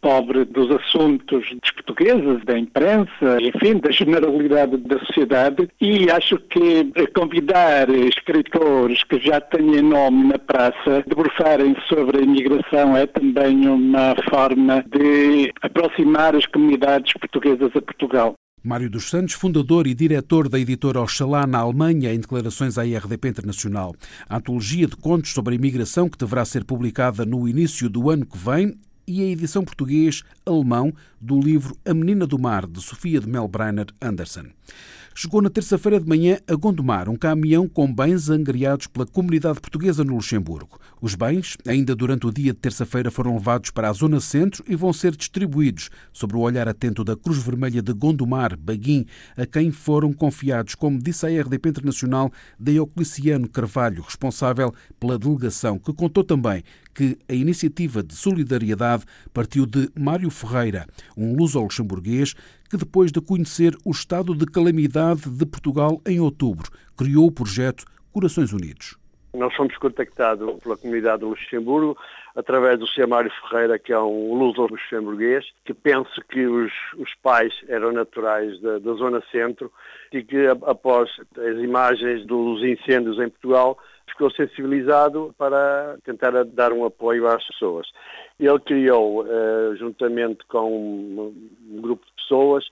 pobre 0.00 0.44
dos 0.44 0.70
assuntos 0.70 1.48
dos 1.50 1.70
portugueses, 1.72 2.44
da 2.44 2.58
imprensa, 2.58 3.38
enfim, 3.40 3.78
da 3.78 3.90
generalidade 3.90 4.76
da 4.78 4.98
sociedade, 5.00 5.68
e 5.80 6.10
acho 6.10 6.38
que 6.38 6.90
convidar 7.14 7.88
escritores 7.90 9.02
que 9.04 9.18
já 9.20 9.40
têm 9.40 9.82
nome 9.82 10.28
na 10.28 10.38
praça, 10.38 11.04
debruçarem 11.06 11.76
sobre 11.88 12.18
a 12.18 12.22
imigração 12.22 12.96
é 12.96 13.06
também 13.06 13.68
uma 13.68 14.14
forma 14.28 14.84
de 14.90 15.52
aproximar 15.62 16.34
as 16.34 16.46
comunidades 16.46 17.12
portuguesas 17.14 17.70
a 17.74 17.82
Portugal. 17.82 18.34
Mário 18.62 18.90
dos 18.90 19.08
Santos, 19.08 19.34
fundador 19.34 19.86
e 19.86 19.94
diretor 19.94 20.46
da 20.46 20.58
editora 20.58 21.00
Oxalá 21.00 21.46
na 21.46 21.60
Alemanha, 21.60 22.12
em 22.12 22.20
declarações 22.20 22.76
à 22.76 22.84
IRDP 22.84 23.28
Internacional. 23.28 23.94
A 24.28 24.36
antologia 24.36 24.86
de 24.86 24.96
contos 24.96 25.32
sobre 25.32 25.54
a 25.54 25.56
imigração, 25.56 26.10
que 26.10 26.18
deverá 26.18 26.44
ser 26.44 26.64
publicada 26.64 27.24
no 27.24 27.48
início 27.48 27.88
do 27.88 28.10
ano 28.10 28.26
que 28.26 28.36
vem, 28.36 28.74
e 29.10 29.22
a 29.22 29.26
edição 29.26 29.64
português-alemão 29.64 30.92
do 31.20 31.40
livro 31.40 31.76
A 31.84 31.92
Menina 31.92 32.28
do 32.28 32.38
Mar, 32.38 32.64
de 32.64 32.80
Sofia 32.80 33.18
de 33.18 33.28
Melbreiner 33.28 33.86
Anderson 34.00 34.46
chegou 35.14 35.42
na 35.42 35.50
terça-feira 35.50 36.00
de 36.00 36.08
manhã 36.08 36.38
a 36.48 36.54
Gondomar 36.54 37.08
um 37.08 37.14
caminhão 37.14 37.68
com 37.68 37.92
bens 37.92 38.30
angariados 38.30 38.86
pela 38.86 39.04
comunidade 39.04 39.60
portuguesa 39.60 40.04
no 40.04 40.14
Luxemburgo. 40.14 40.78
Os 41.00 41.14
bens, 41.14 41.56
ainda 41.66 41.94
durante 41.94 42.26
o 42.26 42.32
dia 42.32 42.52
de 42.52 42.58
terça-feira, 42.58 43.10
foram 43.10 43.34
levados 43.34 43.70
para 43.70 43.90
a 43.90 43.92
Zona 43.92 44.20
Centro 44.20 44.64
e 44.66 44.76
vão 44.76 44.92
ser 44.92 45.14
distribuídos 45.14 45.90
sob 46.12 46.34
o 46.34 46.40
olhar 46.40 46.68
atento 46.68 47.04
da 47.04 47.16
Cruz 47.16 47.36
Vermelha 47.42 47.82
de 47.82 47.92
Gondomar, 47.92 48.56
Baguim, 48.58 49.04
a 49.36 49.44
quem 49.44 49.70
foram 49.70 50.12
confiados, 50.12 50.74
como 50.74 50.98
disse 50.98 51.26
a 51.26 51.42
RDP 51.42 51.68
Internacional, 51.68 52.32
Deocliciano 52.58 53.48
Carvalho, 53.48 54.02
responsável 54.02 54.72
pela 54.98 55.18
delegação, 55.18 55.78
que 55.78 55.92
contou 55.92 56.24
também 56.24 56.62
que 56.94 57.16
a 57.28 57.34
iniciativa 57.34 58.02
de 58.02 58.14
solidariedade 58.14 59.04
partiu 59.32 59.66
de 59.66 59.88
Mário 59.98 60.30
Ferreira, 60.30 60.86
um 61.16 61.36
luso-luxemburguês 61.36 62.34
que, 62.68 62.76
depois 62.76 63.10
de 63.10 63.20
conhecer 63.20 63.76
o 63.84 63.90
estado 63.90 64.34
de 64.34 64.46
calamidade 64.46 65.28
de 65.28 65.46
Portugal 65.46 66.00
em 66.06 66.20
outubro, 66.20 66.70
criou 66.96 67.26
o 67.26 67.32
projeto 67.32 67.84
Corações 68.12 68.52
Unidos. 68.52 68.96
Nós 69.32 69.54
fomos 69.54 69.76
contactados 69.76 70.58
pela 70.60 70.76
comunidade 70.76 71.20
de 71.20 71.24
Luxemburgo 71.24 71.96
através 72.34 72.78
do 72.78 72.86
Sr. 72.86 73.06
Mário 73.06 73.30
Ferreira, 73.42 73.78
que 73.78 73.92
é 73.92 73.98
um 73.98 74.34
luso-luxemburguês, 74.34 75.44
que 75.64 75.72
pensa 75.72 76.10
que 76.28 76.46
os, 76.46 76.72
os, 76.96 77.14
pais 77.22 77.52
eram 77.68 77.92
naturais 77.92 78.60
da, 78.60 78.78
da 78.78 78.92
Zona 78.94 79.22
Centro 79.30 79.70
e 80.12 80.22
que, 80.22 80.46
após 80.46 81.10
as 81.36 81.56
imagens 81.58 82.26
dos 82.26 82.62
incêndios 82.64 83.18
em 83.18 83.28
Portugal, 83.28 83.78
ficou 84.10 84.30
sensibilizado 84.30 85.34
para 85.38 85.96
tentar 86.04 86.32
dar 86.44 86.72
um 86.72 86.84
apoio 86.84 87.26
às 87.26 87.46
pessoas. 87.46 87.88
Ele 88.38 88.58
criou, 88.60 89.26
eh, 89.26 89.76
juntamente 89.76 90.44
com 90.46 91.32
um 91.70 91.80
grupo 91.80 92.04
de 92.04 92.12
pessoas, 92.22 92.64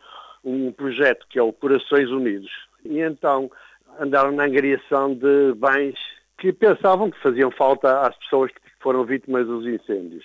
um 0.44 0.72
projeto 0.72 1.26
que 1.28 1.38
é 1.38 1.42
o 1.42 1.52
Corações 1.52 2.10
Unidos. 2.10 2.50
E 2.84 3.00
então 3.00 3.50
andaram 3.98 4.32
na 4.32 4.44
angariação 4.44 5.14
de 5.14 5.52
bens 5.56 5.98
que 6.38 6.52
pensavam 6.52 7.10
que 7.10 7.20
faziam 7.20 7.50
falta 7.50 8.00
às 8.00 8.16
pessoas 8.16 8.52
que 8.52 8.60
foram 8.80 9.04
vítimas 9.04 9.46
dos 9.46 9.66
incêndios. 9.66 10.24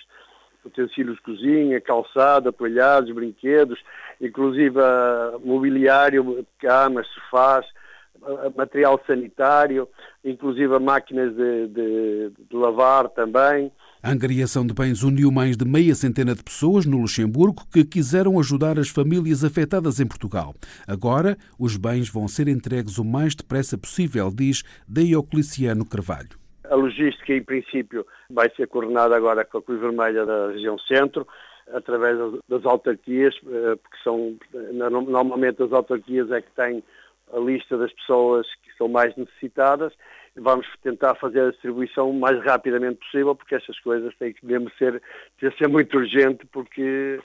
Utensílios 0.64 1.16
de 1.16 1.22
cozinha, 1.22 1.80
calçado, 1.80 2.48
apolhados, 2.48 3.10
brinquedos, 3.10 3.78
inclusive 4.20 4.78
mobiliário, 5.44 6.46
camas, 6.58 7.06
sofás, 7.08 7.66
material 8.56 9.00
sanitário, 9.06 9.88
inclusive 10.24 10.78
máquinas 10.78 11.34
de, 11.34 11.68
de, 11.68 12.32
de 12.50 12.56
lavar 12.56 13.08
também. 13.08 13.70
A 14.02 14.10
angariação 14.10 14.66
de 14.66 14.74
bens 14.74 15.02
uniu 15.02 15.32
mais 15.32 15.56
de 15.56 15.64
meia 15.64 15.94
centena 15.94 16.34
de 16.34 16.44
pessoas 16.44 16.84
no 16.84 16.98
Luxemburgo 16.98 17.62
que 17.72 17.84
quiseram 17.84 18.38
ajudar 18.38 18.78
as 18.78 18.90
famílias 18.90 19.42
afetadas 19.42 19.98
em 19.98 20.06
Portugal. 20.06 20.54
Agora, 20.86 21.38
os 21.58 21.78
bens 21.78 22.10
vão 22.10 22.28
ser 22.28 22.46
entregues 22.46 22.98
o 22.98 23.04
mais 23.04 23.34
depressa 23.34 23.78
possível, 23.78 24.30
diz 24.30 24.62
Deocliciano 24.86 25.86
Carvalho. 25.86 26.36
A 26.68 26.74
logística, 26.74 27.32
em 27.32 27.42
princípio, 27.42 28.06
vai 28.28 28.50
ser 28.54 28.66
coordenada 28.68 29.16
agora 29.16 29.44
com 29.44 29.58
a 29.58 29.62
Cruz 29.62 29.80
Vermelha 29.80 30.26
da 30.26 30.48
região 30.48 30.78
centro, 30.80 31.26
através 31.72 32.18
das 32.46 32.64
autarquias, 32.66 33.34
eh, 33.46 33.76
porque 33.76 33.96
são, 34.02 34.36
normalmente 34.72 35.62
as 35.62 35.72
autarquias 35.72 36.30
é 36.30 36.42
que 36.42 36.50
têm 36.54 36.82
a 37.34 37.40
lista 37.40 37.76
das 37.76 37.92
pessoas 37.92 38.46
que 38.62 38.72
são 38.76 38.88
mais 38.88 39.14
necessitadas. 39.16 39.92
Vamos 40.36 40.66
tentar 40.82 41.14
fazer 41.14 41.40
a 41.40 41.50
distribuição 41.50 42.10
o 42.10 42.14
mais 42.18 42.42
rapidamente 42.42 42.98
possível, 42.98 43.34
porque 43.34 43.54
estas 43.54 43.78
coisas 43.80 44.14
têm 44.16 44.32
que 44.32 44.44
mesmo 44.44 44.70
ser, 44.78 45.00
ser 45.56 45.68
muito 45.68 45.96
urgente, 45.96 46.44
porque 46.46 47.20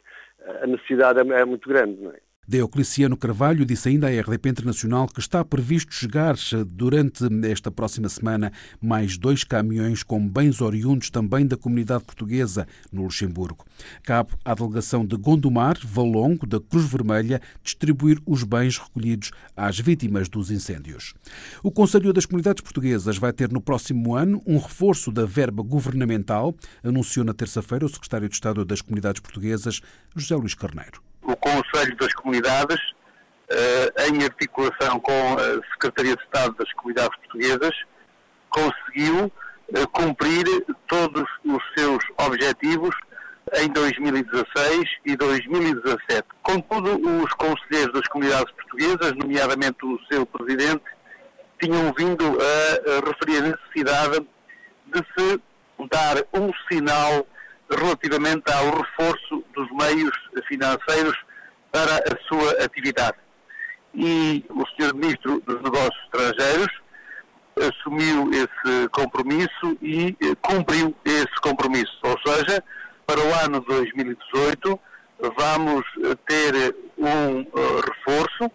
a 0.61 0.67
necessidade 0.67 1.19
é, 1.19 1.41
é 1.41 1.45
muito 1.45 1.67
grande. 1.67 2.01
Não 2.01 2.11
é? 2.11 2.28
Deocliciano 2.49 3.15
Carvalho 3.15 3.63
disse 3.63 3.89
ainda 3.89 4.07
à 4.07 4.09
RDP 4.09 4.49
Internacional 4.49 5.07
que 5.07 5.19
está 5.19 5.45
previsto 5.45 5.93
chegar 5.93 6.35
durante 6.65 7.23
esta 7.45 7.69
próxima 7.69 8.09
semana 8.09 8.51
mais 8.81 9.19
dois 9.19 9.43
caminhões 9.43 10.01
com 10.01 10.27
bens 10.27 10.59
oriundos 10.59 11.11
também 11.11 11.45
da 11.45 11.55
comunidade 11.55 12.05
portuguesa 12.05 12.67
no 12.91 13.03
Luxemburgo. 13.03 13.63
Cabe 14.01 14.31
à 14.43 14.55
delegação 14.55 15.05
de 15.05 15.15
Gondomar, 15.15 15.77
Valongo, 15.85 16.47
da 16.47 16.59
Cruz 16.59 16.89
Vermelha, 16.89 17.39
distribuir 17.63 18.19
os 18.25 18.43
bens 18.43 18.79
recolhidos 18.79 19.29
às 19.55 19.79
vítimas 19.79 20.27
dos 20.27 20.49
incêndios. 20.49 21.13
O 21.61 21.69
Conselho 21.69 22.11
das 22.11 22.25
Comunidades 22.25 22.63
Portuguesas 22.63 23.19
vai 23.19 23.31
ter 23.31 23.51
no 23.51 23.61
próximo 23.61 24.15
ano 24.15 24.41
um 24.47 24.57
reforço 24.57 25.11
da 25.11 25.23
verba 25.23 25.61
governamental, 25.61 26.55
anunciou 26.83 27.23
na 27.23 27.33
terça-feira 27.35 27.85
o 27.85 27.89
secretário 27.89 28.27
de 28.27 28.33
Estado 28.33 28.65
das 28.65 28.81
Comunidades 28.81 29.21
Portuguesas, 29.21 29.81
José 30.15 30.35
Luís 30.35 30.55
Carneiro 30.55 31.08
o 31.21 31.35
Conselho 31.35 31.95
das 31.97 32.13
Comunidades, 32.13 32.79
eh, 33.49 33.93
em 34.09 34.23
articulação 34.23 34.99
com 34.99 35.33
a 35.33 35.73
Secretaria 35.73 36.15
de 36.15 36.23
Estado 36.23 36.55
das 36.57 36.71
Comunidades 36.73 37.17
Portuguesas, 37.17 37.75
conseguiu 38.49 39.31
eh, 39.73 39.85
cumprir 39.91 40.45
todos 40.87 41.25
os 41.45 41.63
seus 41.77 42.03
objetivos 42.17 42.95
em 43.55 43.69
2016 43.69 44.89
e 45.05 45.15
2017. 45.15 46.27
Contudo, 46.43 46.99
os 47.23 47.33
conselheiros 47.33 47.93
das 47.93 48.07
comunidades 48.07 48.51
portuguesas, 48.53 49.13
nomeadamente 49.15 49.77
o 49.83 49.99
seu 50.11 50.25
presidente, 50.25 50.83
tinham 51.59 51.93
vindo 51.97 52.37
a 52.39 53.09
referir 53.09 53.43
a 53.43 53.49
necessidade 53.49 54.25
de 54.85 54.99
se 55.17 55.41
dar 55.89 56.17
um 56.33 56.51
sinal 56.71 57.27
relativamente 57.69 58.51
ao 58.51 58.77
reforço 58.77 59.43
dos 59.53 59.69
meios 59.71 60.15
financeiros 60.47 61.17
para 61.71 61.97
a 61.97 62.27
sua 62.27 62.63
atividade. 62.63 63.17
E 63.93 64.45
o 64.49 64.65
Sr. 64.67 64.93
Ministro 64.93 65.41
dos 65.45 65.61
Negócios 65.61 65.97
Estrangeiros 66.05 66.71
assumiu 67.59 68.29
esse 68.31 68.89
compromisso 68.89 69.77
e 69.81 70.15
eh, 70.21 70.35
cumpriu 70.41 70.95
esse 71.03 71.35
compromisso. 71.41 71.97
Ou 72.03 72.15
seja, 72.25 72.63
para 73.05 73.19
o 73.19 73.45
ano 73.45 73.59
2018 73.61 74.79
vamos 75.35 75.83
eh, 76.03 76.15
ter 76.27 76.75
um 76.97 77.41
uh, 77.41 77.81
reforço 77.81 78.51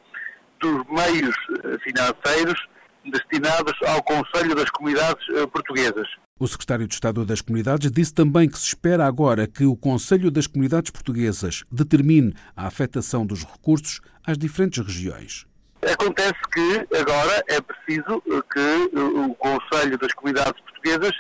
dos 0.61 0.85
meios 0.87 1.37
financeiros 1.83 2.59
destinados 3.05 3.75
ao 3.87 4.03
Conselho 4.03 4.55
das 4.55 4.71
Comunidades 4.71 5.27
Portuguesas. 5.53 6.09
O 6.37 6.49
secretário 6.49 6.89
de 6.89 6.95
Estado 6.95 7.25
das 7.25 7.41
Comunidades 7.41 7.93
disse 7.93 8.13
também 8.13 8.49
que 8.49 8.59
se 8.59 8.67
espera 8.67 9.07
agora 9.07 9.47
que 9.47 9.65
o 9.65 9.77
Conselho 9.77 10.33
das 10.33 10.49
Comunidades 10.49 10.91
Portuguesas 10.91 11.63
determine 11.71 12.35
a 12.57 12.67
afetação 12.67 13.25
dos 13.25 13.45
recursos 13.45 14.01
às 14.27 14.37
diferentes 14.37 14.85
regiões. 14.85 15.47
Acontece 15.81 16.41
que 16.53 16.89
agora 16.99 17.41
é 17.49 17.61
preciso 17.61 18.21
que 18.53 18.99
o 18.99 19.33
Conselho 19.37 19.97
das 19.97 20.13
Comunidades 20.15 20.61
Portuguesas 20.63 21.13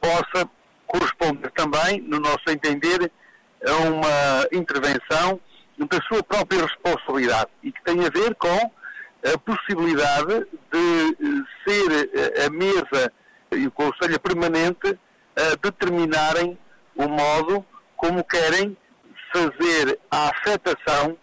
possa 0.00 0.48
corresponder 0.86 1.50
também, 1.50 2.00
no 2.00 2.18
nosso 2.18 2.48
entender, 2.48 3.12
a 3.68 3.76
uma 3.90 4.48
intervenção 4.50 5.38
da 5.78 6.00
sua 6.08 6.22
própria 6.22 6.64
responsabilidade 6.64 7.50
e 7.62 7.70
que 7.70 7.84
tem 7.84 8.02
a 8.02 8.08
ver 8.08 8.34
com 8.36 8.72
a 9.30 9.38
possibilidade 9.44 10.46
de 10.72 11.44
ser 11.66 12.46
a 12.46 12.50
mesa 12.50 13.12
e 13.56 13.66
o 13.66 13.70
Conselho 13.70 14.18
Permanente 14.20 14.98
a 15.36 15.56
determinarem 15.62 16.58
o 16.94 17.08
modo 17.08 17.64
como 17.96 18.22
querem 18.24 18.76
fazer 19.32 19.98
a 20.10 20.28
afetação 20.28 21.16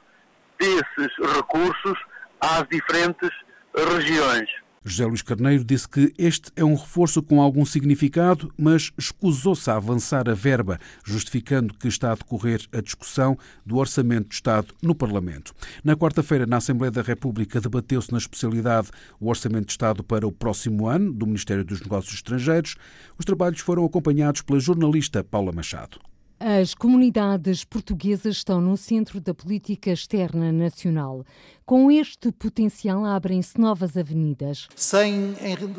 desses 0.60 1.16
recursos 1.36 1.98
às 2.40 2.68
diferentes 2.68 3.30
regiões. 3.76 4.50
José 4.84 5.06
Luís 5.06 5.22
Carneiro 5.22 5.64
disse 5.64 5.88
que 5.88 6.12
este 6.18 6.52
é 6.56 6.66
um 6.66 6.74
reforço 6.74 7.22
com 7.22 7.40
algum 7.40 7.64
significado, 7.64 8.52
mas 8.58 8.92
escusou-se 8.98 9.70
a 9.70 9.76
avançar 9.76 10.28
a 10.28 10.34
verba, 10.34 10.80
justificando 11.06 11.76
que 11.76 11.88
está 11.88 12.12
a 12.12 12.16
decorrer 12.16 12.66
a 12.74 12.82
discussão 12.82 13.38
do 13.64 13.78
Orçamento 13.78 14.30
de 14.30 14.36
Estado 14.36 14.74
no 14.82 14.96
Parlamento. 14.96 15.54
Na 15.84 15.96
quarta-feira, 15.96 16.48
na 16.48 16.58
Assembleia 16.58 16.90
da 16.90 17.04
República, 17.04 17.62
debateu-se 17.62 18.12
na 18.12 18.18
especialidade 18.18 18.90
o 19.20 19.30
Orçamento 19.30 19.68
de 19.68 19.74
Estado 19.74 20.04
para 20.04 20.26
o 20.26 20.32
próximo 20.32 20.88
ano 20.88 21.14
do 21.14 21.28
Ministério 21.28 21.64
dos 21.64 21.80
Negócios 21.80 22.16
Estrangeiros. 22.16 22.76
Os 23.20 23.26
trabalhos 23.26 23.60
foram 23.60 23.86
acompanhados 23.86 24.42
pela 24.42 24.60
jornalista 24.60 25.24
Paula 25.24 25.52
Machado. 25.52 26.00
As 26.44 26.74
comunidades 26.74 27.64
portuguesas 27.64 28.38
estão 28.38 28.60
no 28.60 28.76
centro 28.76 29.22
da 29.22 29.32
política 29.32 29.92
externa 29.92 30.52
nacional. 30.52 31.24
Com 31.72 31.90
este 31.90 32.34
potencial 32.34 33.06
abrem-se 33.06 33.58
novas 33.58 33.96
avenidas. 33.96 34.68
Sem 34.76 35.36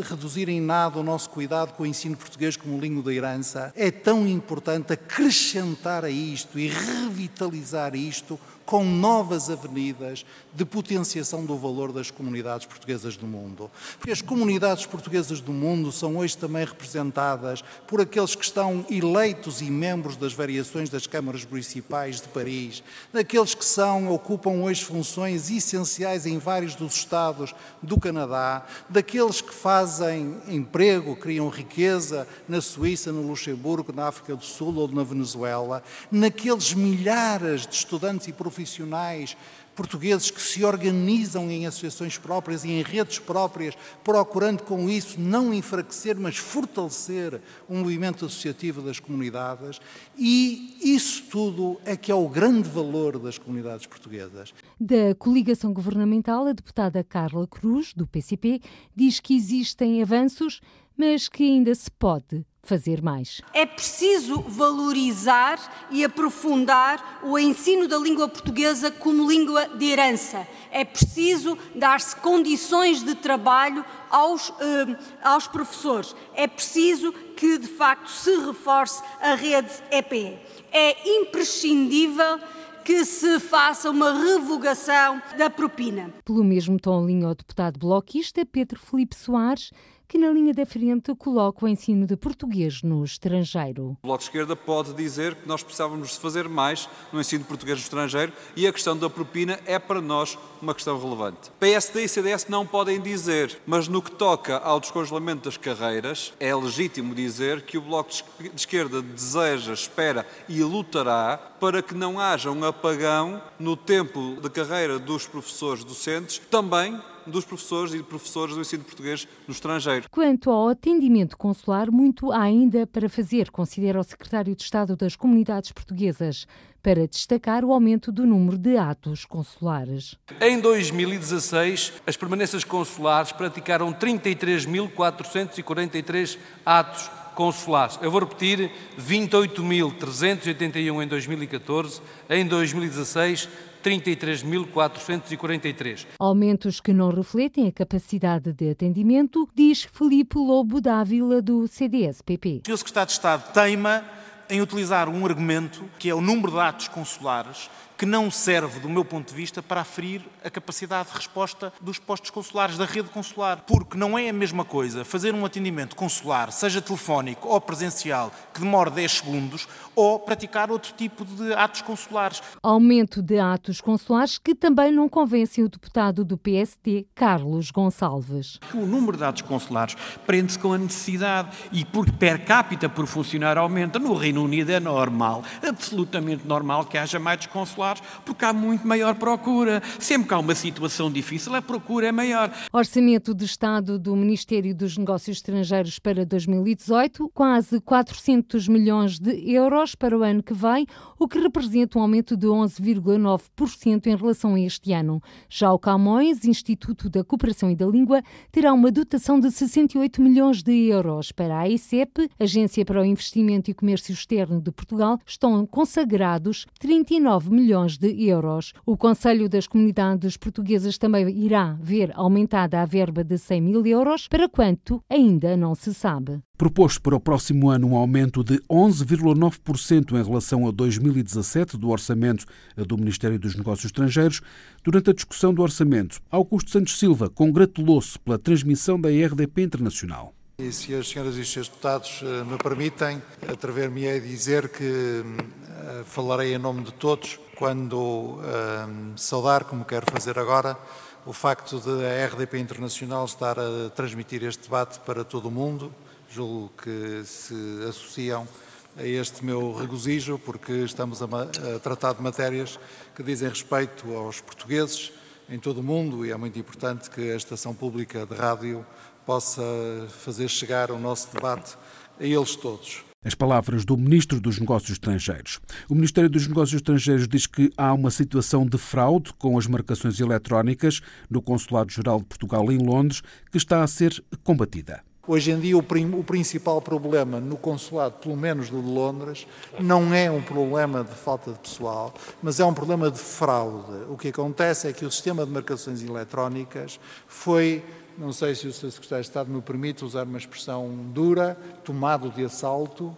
reduzir 0.09 0.49
em 0.49 0.59
nada 0.59 0.99
o 0.99 1.03
nosso 1.03 1.29
cuidado 1.29 1.75
com 1.75 1.83
o 1.83 1.87
ensino 1.87 2.17
português 2.17 2.57
como 2.57 2.81
língua 2.81 3.03
da 3.03 3.13
herança, 3.13 3.71
é 3.77 3.91
tão 3.91 4.27
importante 4.27 4.95
acrescentar 4.95 6.03
a 6.03 6.09
isto 6.09 6.59
e 6.59 6.67
revitalizar 6.67 7.95
isto 7.95 8.41
com 8.65 8.85
novas 8.85 9.51
avenidas 9.51 10.25
de 10.55 10.65
potenciação 10.65 11.45
do 11.45 11.59
valor 11.59 11.93
das 11.93 12.11
comunidades 12.11 12.65
portuguesas 12.65 13.17
do 13.19 13.27
mundo. 13.27 13.71
Porque 13.99 14.13
as 14.13 14.23
comunidades 14.23 14.87
portuguesas 14.87 15.41
do 15.41 15.53
mundo 15.53 15.93
são 15.93 16.17
hoje 16.17 16.39
também 16.39 16.65
representadas 16.65 17.63
por 17.87 18.01
aqueles 18.01 18.35
que 18.35 18.45
estão 18.45 18.87
eleitos 18.89 19.61
e 19.61 19.71
membros 19.71 20.17
das 20.17 20.33
variações 20.33 20.89
das 20.89 21.07
câmaras 21.07 21.45
municipais 21.45 22.21
de 22.21 22.29
Paris, 22.29 22.83
daqueles 23.13 23.55
que 23.55 23.65
são 23.65 24.11
ocupam 24.11 24.63
hoje 24.63 24.85
funções 24.85 25.51
essenciais 25.51 25.82
em 26.27 26.39
vários 26.39 26.75
dos 26.75 26.95
estados 26.95 27.55
do 27.83 27.99
Canadá, 27.99 28.65
daqueles 28.89 29.41
que 29.41 29.53
fazem 29.53 30.37
emprego, 30.49 31.17
criam 31.17 31.49
riqueza 31.49 32.27
na 32.49 32.61
Suíça, 32.61 33.13
no 33.13 33.23
Luxemburgo, 33.23 33.93
na 33.93 34.09
África 34.09 34.37
do 34.37 34.45
Sul 34.45 34.75
ou 34.77 34.89
na 34.89 35.03
Venezuela, 35.03 35.83
naqueles 36.11 36.75
milhares 36.75 37.67
de 37.67 37.75
estudantes 37.75 38.29
e 38.29 38.33
profissionais 38.33 39.37
portugueses 39.75 40.31
que 40.31 40.41
se 40.41 40.65
organizam 40.65 41.51
em 41.51 41.67
associações 41.67 42.19
próprias 42.19 42.65
e 42.65 42.71
em 42.71 42.83
redes 42.83 43.19
próprias, 43.19 43.75
procurando 44.05 44.63
com 44.63 44.89
isso 44.89 45.21
não 45.21 45.53
enfraquecer, 45.53 46.19
mas 46.19 46.37
fortalecer 46.37 47.41
o 47.69 47.75
movimento 47.75 48.27
associativo 48.27 48.83
das 48.83 49.01
comunidades. 49.01 49.81
E 50.17 50.77
isso 50.83 51.25
tudo 51.31 51.81
é 51.85 51.97
que 51.97 52.13
é 52.13 52.15
o 52.15 52.29
grande 52.29 52.69
valor 52.69 53.19
das 53.19 53.39
comunidades 53.39 53.87
portuguesas. 53.87 54.53
Da 54.79 55.15
coligação 55.19 55.73
governamental, 55.73 56.47
a 56.47 56.53
deputada 56.53 57.03
Carla 57.03 57.47
Cruz, 57.47 57.93
do 57.95 58.07
PCP, 58.07 58.61
diz 58.95 59.21
que 59.21 59.35
existem 59.35 60.03
avanços, 60.03 60.61
mas 60.97 61.29
que 61.29 61.45
ainda 61.45 61.75
se 61.75 61.91
pode 61.91 62.45
fazer 62.65 63.03
mais. 63.03 63.41
É 63.53 63.67
preciso 63.67 64.41
valorizar 64.43 65.59
e 65.91 66.05
aprofundar 66.05 67.21
o 67.25 67.37
ensino 67.37 67.89
da 67.89 67.99
língua 67.99 68.29
portuguesa 68.29 68.91
como 68.91 69.29
língua 69.29 69.69
de 69.69 69.87
herança. 69.87 70.47
É 70.71 70.85
preciso 70.85 71.59
dar-se 71.75 72.15
condições 72.17 73.03
de 73.03 73.17
trabalho 73.17 73.85
aos, 74.09 74.53
eh, 74.61 74.97
aos 75.25 75.49
professores. 75.49 76.15
É 76.35 76.47
preciso 76.47 77.13
que, 77.37 77.59
de 77.59 77.67
facto, 77.67 78.09
se 78.09 78.35
reforce 78.37 79.03
a 79.21 79.35
rede 79.35 79.73
EPE. 79.91 80.39
É 80.71 81.19
imprescindível 81.21 82.39
que 82.85 83.05
se 83.05 83.39
faça 83.41 83.91
uma 83.91 84.13
revogação 84.13 85.21
da 85.37 85.49
propina. 85.49 86.13
Pelo 86.25 86.43
mesmo 86.43 86.79
tom, 86.79 87.07
linha 87.07 87.29
o 87.29 87.35
deputado 87.35 87.79
bloquista 87.79 88.45
Pedro 88.45 88.79
Felipe 88.81 89.15
Soares 89.15 89.71
que 90.13 90.19
na 90.19 90.31
linha 90.31 90.53
da 90.53 90.67
frente 90.67 91.15
coloca 91.15 91.65
o 91.65 91.69
ensino 91.69 92.07
de 92.07 92.19
português 92.19 92.83
no 92.83 93.03
estrangeiro. 93.03 93.97
O 94.03 94.07
Bloco 94.07 94.19
de 94.19 94.25
Esquerda 94.25 94.55
pode 94.55 94.93
dizer 94.93 95.35
que 95.35 95.49
nós 95.49 95.63
precisávamos 95.63 96.17
fazer 96.17 96.51
mais 96.51 96.87
no 97.11 97.19
ensino 97.19 97.45
de 97.45 97.49
português 97.49 97.79
no 97.79 97.83
estrangeiro 97.83 98.31
e 98.55 98.67
a 98.67 98.73
questão 98.75 98.95
da 98.95 99.09
propina 99.09 99.59
é 99.65 99.79
para 99.79 100.03
nós 100.03 100.37
uma 100.61 100.75
questão 100.75 101.01
relevante. 101.01 101.51
PSD 101.59 102.05
e 102.05 102.09
CDS 102.09 102.47
não 102.47 102.67
podem 102.67 103.01
dizer, 103.01 103.59
mas 103.65 103.89
no 103.89 104.03
que 104.03 104.11
toca 104.11 104.59
ao 104.59 104.81
descongelamento 104.81 105.47
das 105.47 105.57
carreiras, 105.57 106.35
é 106.39 106.55
legítimo 106.55 107.15
dizer 107.15 107.63
que 107.63 107.79
o 107.79 107.81
Bloco 107.81 108.11
de 108.39 108.51
Esquerda 108.55 109.01
deseja, 109.01 109.73
espera 109.73 110.27
e 110.47 110.63
lutará 110.63 111.39
para 111.59 111.81
que 111.81 111.95
não 111.95 112.21
haja 112.21 112.51
um 112.51 112.63
apagão 112.65 113.41
no 113.59 113.79
tempo 113.79 114.37
de 114.43 114.51
carreira 114.51 114.99
dos 114.99 115.27
professores 115.27 115.83
docentes, 115.85 116.39
também 116.51 117.01
dos 117.27 117.45
professores 117.45 117.95
e 117.95 118.03
professores 118.03 118.55
do 118.55 118.61
ensino 118.61 118.85
português 118.85 119.27
no 119.47 119.53
estrangeiro. 119.53 120.07
Quanto 120.11 120.51
ao 120.51 120.69
atendimento 120.69 121.37
consular, 121.37 121.91
muito 121.91 122.33
há 122.33 122.43
ainda 122.43 122.87
para 122.87 123.09
fazer, 123.09 123.51
considera 123.51 124.01
o 124.01 124.05
secretário 124.05 124.55
de 124.55 124.63
Estado 124.63 124.97
das 124.97 125.17
Comunidades 125.17 125.73
Portuguesas, 125.73 126.47
para 126.83 127.07
destacar 127.07 127.65
o 127.65 127.73
aumento 127.73 128.11
do 128.11 128.27
número 128.27 128.59
de 128.59 128.77
atos 128.77 129.25
consulares. 129.25 130.17
Em 130.41 130.59
2016, 130.61 131.93
as 132.07 132.17
permanências 132.17 132.65
consulares 132.65 133.31
praticaram 133.31 133.93
33.443 133.93 136.39
atos 136.67 137.09
consulares. 137.35 137.99
Eu 138.03 138.11
vou 138.11 138.21
repetir: 138.21 138.71
28.381 138.99 141.05
em 141.05 141.07
2014, 141.07 142.03
em 142.29 142.45
2016, 142.47 143.49
33.443. 143.83 146.07
Aumentos 146.19 146.81
que 146.81 146.93
não 146.93 147.11
refletem 147.11 147.69
a 147.69 147.73
capacidade 147.73 148.53
de 148.53 148.69
atendimento, 148.71 149.49
diz 149.55 149.89
Felipe 149.93 150.39
Lobo 150.39 150.81
Dávila, 150.81 151.43
do 151.43 151.67
CDS-PP. 151.67 152.63
O 152.71 152.77
secretário 152.77 153.09
de 153.09 153.13
Estado 153.13 153.53
teima 153.53 154.05
em 154.49 154.61
utilizar 154.61 155.09
um 155.09 155.25
argumento 155.25 155.85
que 155.99 156.11
é 156.11 156.15
o 156.15 156.21
número 156.21 156.53
de 156.53 156.59
atos 156.59 156.89
consulares 156.89 157.71
que 158.03 158.07
não 158.07 158.33
serve, 158.33 158.81
do 158.81 158.89
meu 158.89 159.05
ponto 159.05 159.29
de 159.29 159.35
vista, 159.35 159.63
para 159.63 159.83
aferir 159.83 160.23
a 160.45 160.51
capacidade 160.51 161.11
de 161.11 161.15
resposta 161.15 161.73
dos 161.81 162.01
postos 162.01 162.31
consulares, 162.31 162.77
da 162.77 162.85
rede 162.85 163.09
consular. 163.11 163.63
Porque 163.65 163.97
não 163.97 164.19
é 164.19 164.29
a 164.29 164.33
mesma 164.33 164.65
coisa 164.65 165.05
fazer 165.05 165.33
um 165.33 165.45
atendimento 165.45 165.95
consular, 165.95 166.51
seja 166.51 166.83
telefónico 166.83 167.47
ou 167.47 167.61
presencial, 167.61 168.33
que 168.53 168.61
demore 168.61 168.91
10 168.91 169.13
segundos, 169.13 169.69
ou 169.95 170.19
praticar 170.19 170.69
outro 170.69 170.93
tipo 170.95 171.25
de 171.25 171.53
atos 171.53 171.83
consulares. 171.83 172.43
Aumento 172.61 173.23
de 173.23 173.39
atos 173.39 173.81
consulares 173.81 174.37
que 174.37 174.53
também 174.53 174.91
não 174.91 175.09
convencem 175.09 175.63
o 175.63 175.69
deputado 175.69 176.25
do 176.25 176.37
PST, 176.37 177.07
Carlos 177.15 177.71
Gonçalves. 177.71 178.59
O 178.75 178.85
número 178.85 179.17
de 179.17 179.23
atos 179.23 179.43
consulares 179.43 179.95
prende-se 180.27 180.59
com 180.59 180.73
a 180.73 180.79
necessidade 180.79 181.57
e 181.71 181.85
porque 181.85 182.11
per 182.11 182.45
capita 182.45 182.89
por 182.89 183.07
funcionário 183.07 183.63
aumenta. 183.63 184.01
No 184.01 184.15
Reino 184.15 184.43
Unido 184.43 184.71
é 184.71 184.81
normal, 184.81 185.45
absolutamente 185.65 186.45
normal 186.49 186.85
que 186.87 186.99
haja 186.99 187.21
mais 187.21 187.47
consulares 187.47 187.92
porque 188.25 188.45
há 188.45 188.53
muito 188.53 188.87
maior 188.87 189.15
procura. 189.15 189.83
Sempre 189.99 190.29
que 190.29 190.35
há 190.35 190.39
uma 190.39 190.55
situação 190.55 191.11
difícil, 191.11 191.55
a 191.55 191.63
procura 191.63 192.09
é 192.09 192.13
maior. 192.13 192.51
Orçamento 192.73 193.35
de 193.35 193.45
Estado 193.45 193.99
do 193.99 194.15
Ministério 194.15 194.75
dos 194.75 194.97
Negócios 194.97 195.39
Estrangeiros 195.39 195.99
para 195.99 196.25
2018, 196.25 197.31
quase 197.35 197.81
400 197.81 198.69
milhões 198.69 199.19
de 199.19 199.51
euros 199.51 199.95
para 199.95 200.17
o 200.17 200.23
ano 200.23 200.43
que 200.43 200.55
vem, 200.55 200.87
o 201.19 201.27
que 201.27 201.39
representa 201.39 201.99
um 201.99 202.03
aumento 202.03 202.37
de 202.37 202.47
11,9% 202.47 204.07
em 204.07 204.17
relação 204.17 204.55
a 204.55 204.61
este 204.61 204.93
ano. 204.93 205.21
Já 205.49 205.73
o 205.73 205.79
Camões, 205.79 206.45
Instituto 206.45 207.09
da 207.11 207.25
Cooperação 207.25 207.71
e 207.71 207.77
da 207.77 207.87
Língua, 207.87 208.23
terá 208.51 208.73
uma 208.73 208.91
dotação 208.91 209.39
de 209.41 209.51
68 209.51 210.23
milhões 210.23 210.63
de 210.63 210.73
euros. 210.87 211.33
Para 211.33 211.59
a 211.59 211.69
ICEP, 211.69 212.29
Agência 212.39 212.85
para 212.85 213.01
o 213.01 213.05
Investimento 213.05 213.71
e 213.71 213.75
Comércio 213.75 214.13
Externo 214.13 214.61
de 214.61 214.71
Portugal, 214.71 215.19
estão 215.27 215.67
consagrados 215.67 216.67
39 216.79 217.51
milhões 217.51 217.82
milhões 217.83 217.99
de 217.99 218.25
euros. 218.25 218.73
O 218.87 218.97
Conselho 218.97 219.49
das 219.49 219.67
Comunidades 219.67 220.37
Portuguesas 220.37 220.99
também 220.99 221.29
irá 221.29 221.77
ver 221.81 222.13
aumentada 222.15 222.81
a 222.81 222.87
verba 222.87 223.25
de 223.25 223.39
100 223.39 223.61
mil 223.61 223.87
euros, 223.87 224.29
para 224.29 224.49
quanto 224.49 225.03
ainda 225.09 225.57
não 225.57 225.75
se 225.75 225.93
sabe. 225.93 226.41
Proposto 226.57 227.03
para 227.03 227.17
o 227.17 227.21
próximo 227.21 227.71
ano 227.71 227.89
um 227.89 227.97
aumento 227.97 228.45
de 228.45 228.59
11,9% 228.71 230.13
em 230.13 230.23
relação 230.23 230.67
a 230.67 230.71
2017 230.71 231.77
do 231.77 231.89
orçamento 231.89 232.45
do 232.77 232.97
Ministério 232.97 233.39
dos 233.39 233.57
Negócios 233.57 233.87
Estrangeiros, 233.87 234.41
durante 234.85 235.11
a 235.11 235.15
discussão 235.15 235.53
do 235.53 235.63
orçamento, 235.63 236.21
Augusto 236.31 236.71
Santos 236.71 236.99
Silva 236.99 237.29
congratulou-se 237.29 238.19
pela 238.19 238.39
transmissão 238.39 239.01
da 239.01 239.09
RDP 239.09 239.63
Internacional. 239.63 240.33
E 240.59 240.71
se 240.71 240.95
as 240.95 241.09
senhoras 241.09 241.37
e 241.37 241.41
os 241.41 241.51
senhores 241.51 241.69
deputados 241.69 242.21
eh, 242.23 242.45
me 242.45 242.57
permitem, 242.59 243.21
atrever-me 243.49 244.07
a 244.07 244.21
dizer 244.21 244.69
que 244.69 244.85
eh, 244.85 246.03
falarei 246.05 246.55
em 246.55 246.59
nome 246.59 246.85
de 246.85 246.93
todos 246.93 247.41
quando 247.57 248.39
um, 248.39 249.17
saudar, 249.17 249.65
como 249.65 249.85
quero 249.85 250.07
fazer 250.11 250.39
agora, 250.39 250.77
o 251.25 251.33
facto 251.33 251.79
de 251.81 252.05
a 252.05 252.27
RDP 252.27 252.59
Internacional 252.59 253.25
estar 253.25 253.59
a 253.59 253.91
transmitir 253.91 254.43
este 254.43 254.65
debate 254.65 254.99
para 255.01 255.25
todo 255.25 255.49
o 255.49 255.51
mundo. 255.51 255.93
Julgo 256.29 256.73
que 256.83 257.23
se 257.25 257.55
associam 257.89 258.49
a 258.97 259.05
este 259.05 259.45
meu 259.45 259.73
regozijo, 259.75 260.39
porque 260.39 260.73
estamos 260.85 261.23
a, 261.23 261.27
a 261.27 261.79
tratar 261.79 262.15
de 262.15 262.23
matérias 262.23 262.79
que 263.15 263.23
dizem 263.23 263.49
respeito 263.49 264.15
aos 264.15 264.41
portugueses 264.41 265.13
em 265.49 265.59
todo 265.59 265.79
o 265.79 265.83
mundo 265.83 266.25
e 266.25 266.31
é 266.31 266.37
muito 266.37 266.59
importante 266.59 267.11
que 267.11 267.31
a 267.31 267.37
estação 267.37 267.75
pública 267.75 268.27
de 268.27 268.35
rádio 268.35 268.85
possa 269.25 269.63
fazer 270.09 270.49
chegar 270.49 270.91
o 270.91 270.99
nosso 270.99 271.29
debate 271.33 271.77
a 272.19 272.25
eles 272.25 272.57
todos. 272.57 273.12
As 273.25 273.37
palavras 273.37 273.85
do 273.85 273.97
Ministro 273.97 274.41
dos 274.41 274.59
Negócios 274.59 274.93
Estrangeiros. 274.93 275.61
O 275.89 275.95
Ministério 275.95 276.29
dos 276.29 276.49
Negócios 276.49 276.75
Estrangeiros 276.75 277.29
diz 277.29 277.47
que 277.47 277.71
há 277.77 277.93
uma 277.93 278.11
situação 278.11 278.67
de 278.67 278.77
fraude 278.77 279.33
com 279.35 279.57
as 279.57 279.69
marcações 279.69 280.19
eletrónicas 280.19 281.01
no 281.31 281.41
Consulado-Geral 281.41 282.19
de 282.19 282.25
Portugal 282.25 282.73
em 282.73 282.79
Londres 282.79 283.23
que 283.51 283.59
está 283.59 283.85
a 283.85 283.87
ser 283.87 284.23
combatida. 284.43 285.05
Hoje 285.25 285.53
em 285.53 285.61
dia, 285.61 285.79
o, 285.79 285.79
o, 285.79 286.25
principal 286.25 286.83
problema 286.83 287.39
no 287.39 287.57
consulado, 287.57 288.17
pelo 288.19 288.37
menos 288.37 288.69
do 288.69 288.83
de 288.83 288.89
Londres, 288.89 289.47
não 289.79 290.13
é 290.13 290.29
um 290.29 290.43
problema 290.43 291.05
de 291.05 291.15
falta 291.15 291.53
de 291.53 291.61
pessoal, 291.61 292.13
mas 292.43 292.59
é 292.59 292.65
um 292.65 292.75
problema 292.75 293.09
de 293.09 293.21
fraude. 293.21 294.03
O 294.09 294.17
que 294.17 294.29
acontece 294.29 294.89
é 294.89 294.93
que 294.93 295.05
o 295.05 295.11
sistema 295.13 295.47
de 295.47 295.53
marcações 295.53 296.03
eletrónicas 296.03 296.99
foi, 297.29 297.85
não 298.19 298.33
sei 298.33 298.55
se 298.55 298.67
o 298.67 298.73
Sr. 298.73 298.91
Secretário 298.91 299.23
de 299.23 299.29
Estado 299.29 299.51
me 299.51 299.61
permite 299.61 300.05
usar 300.05 300.25
uma 300.25 300.39
expressão 300.39 300.89
dura, 301.13 301.57
tomado 301.85 302.31
de 302.31 302.45
assalto, 302.45 303.17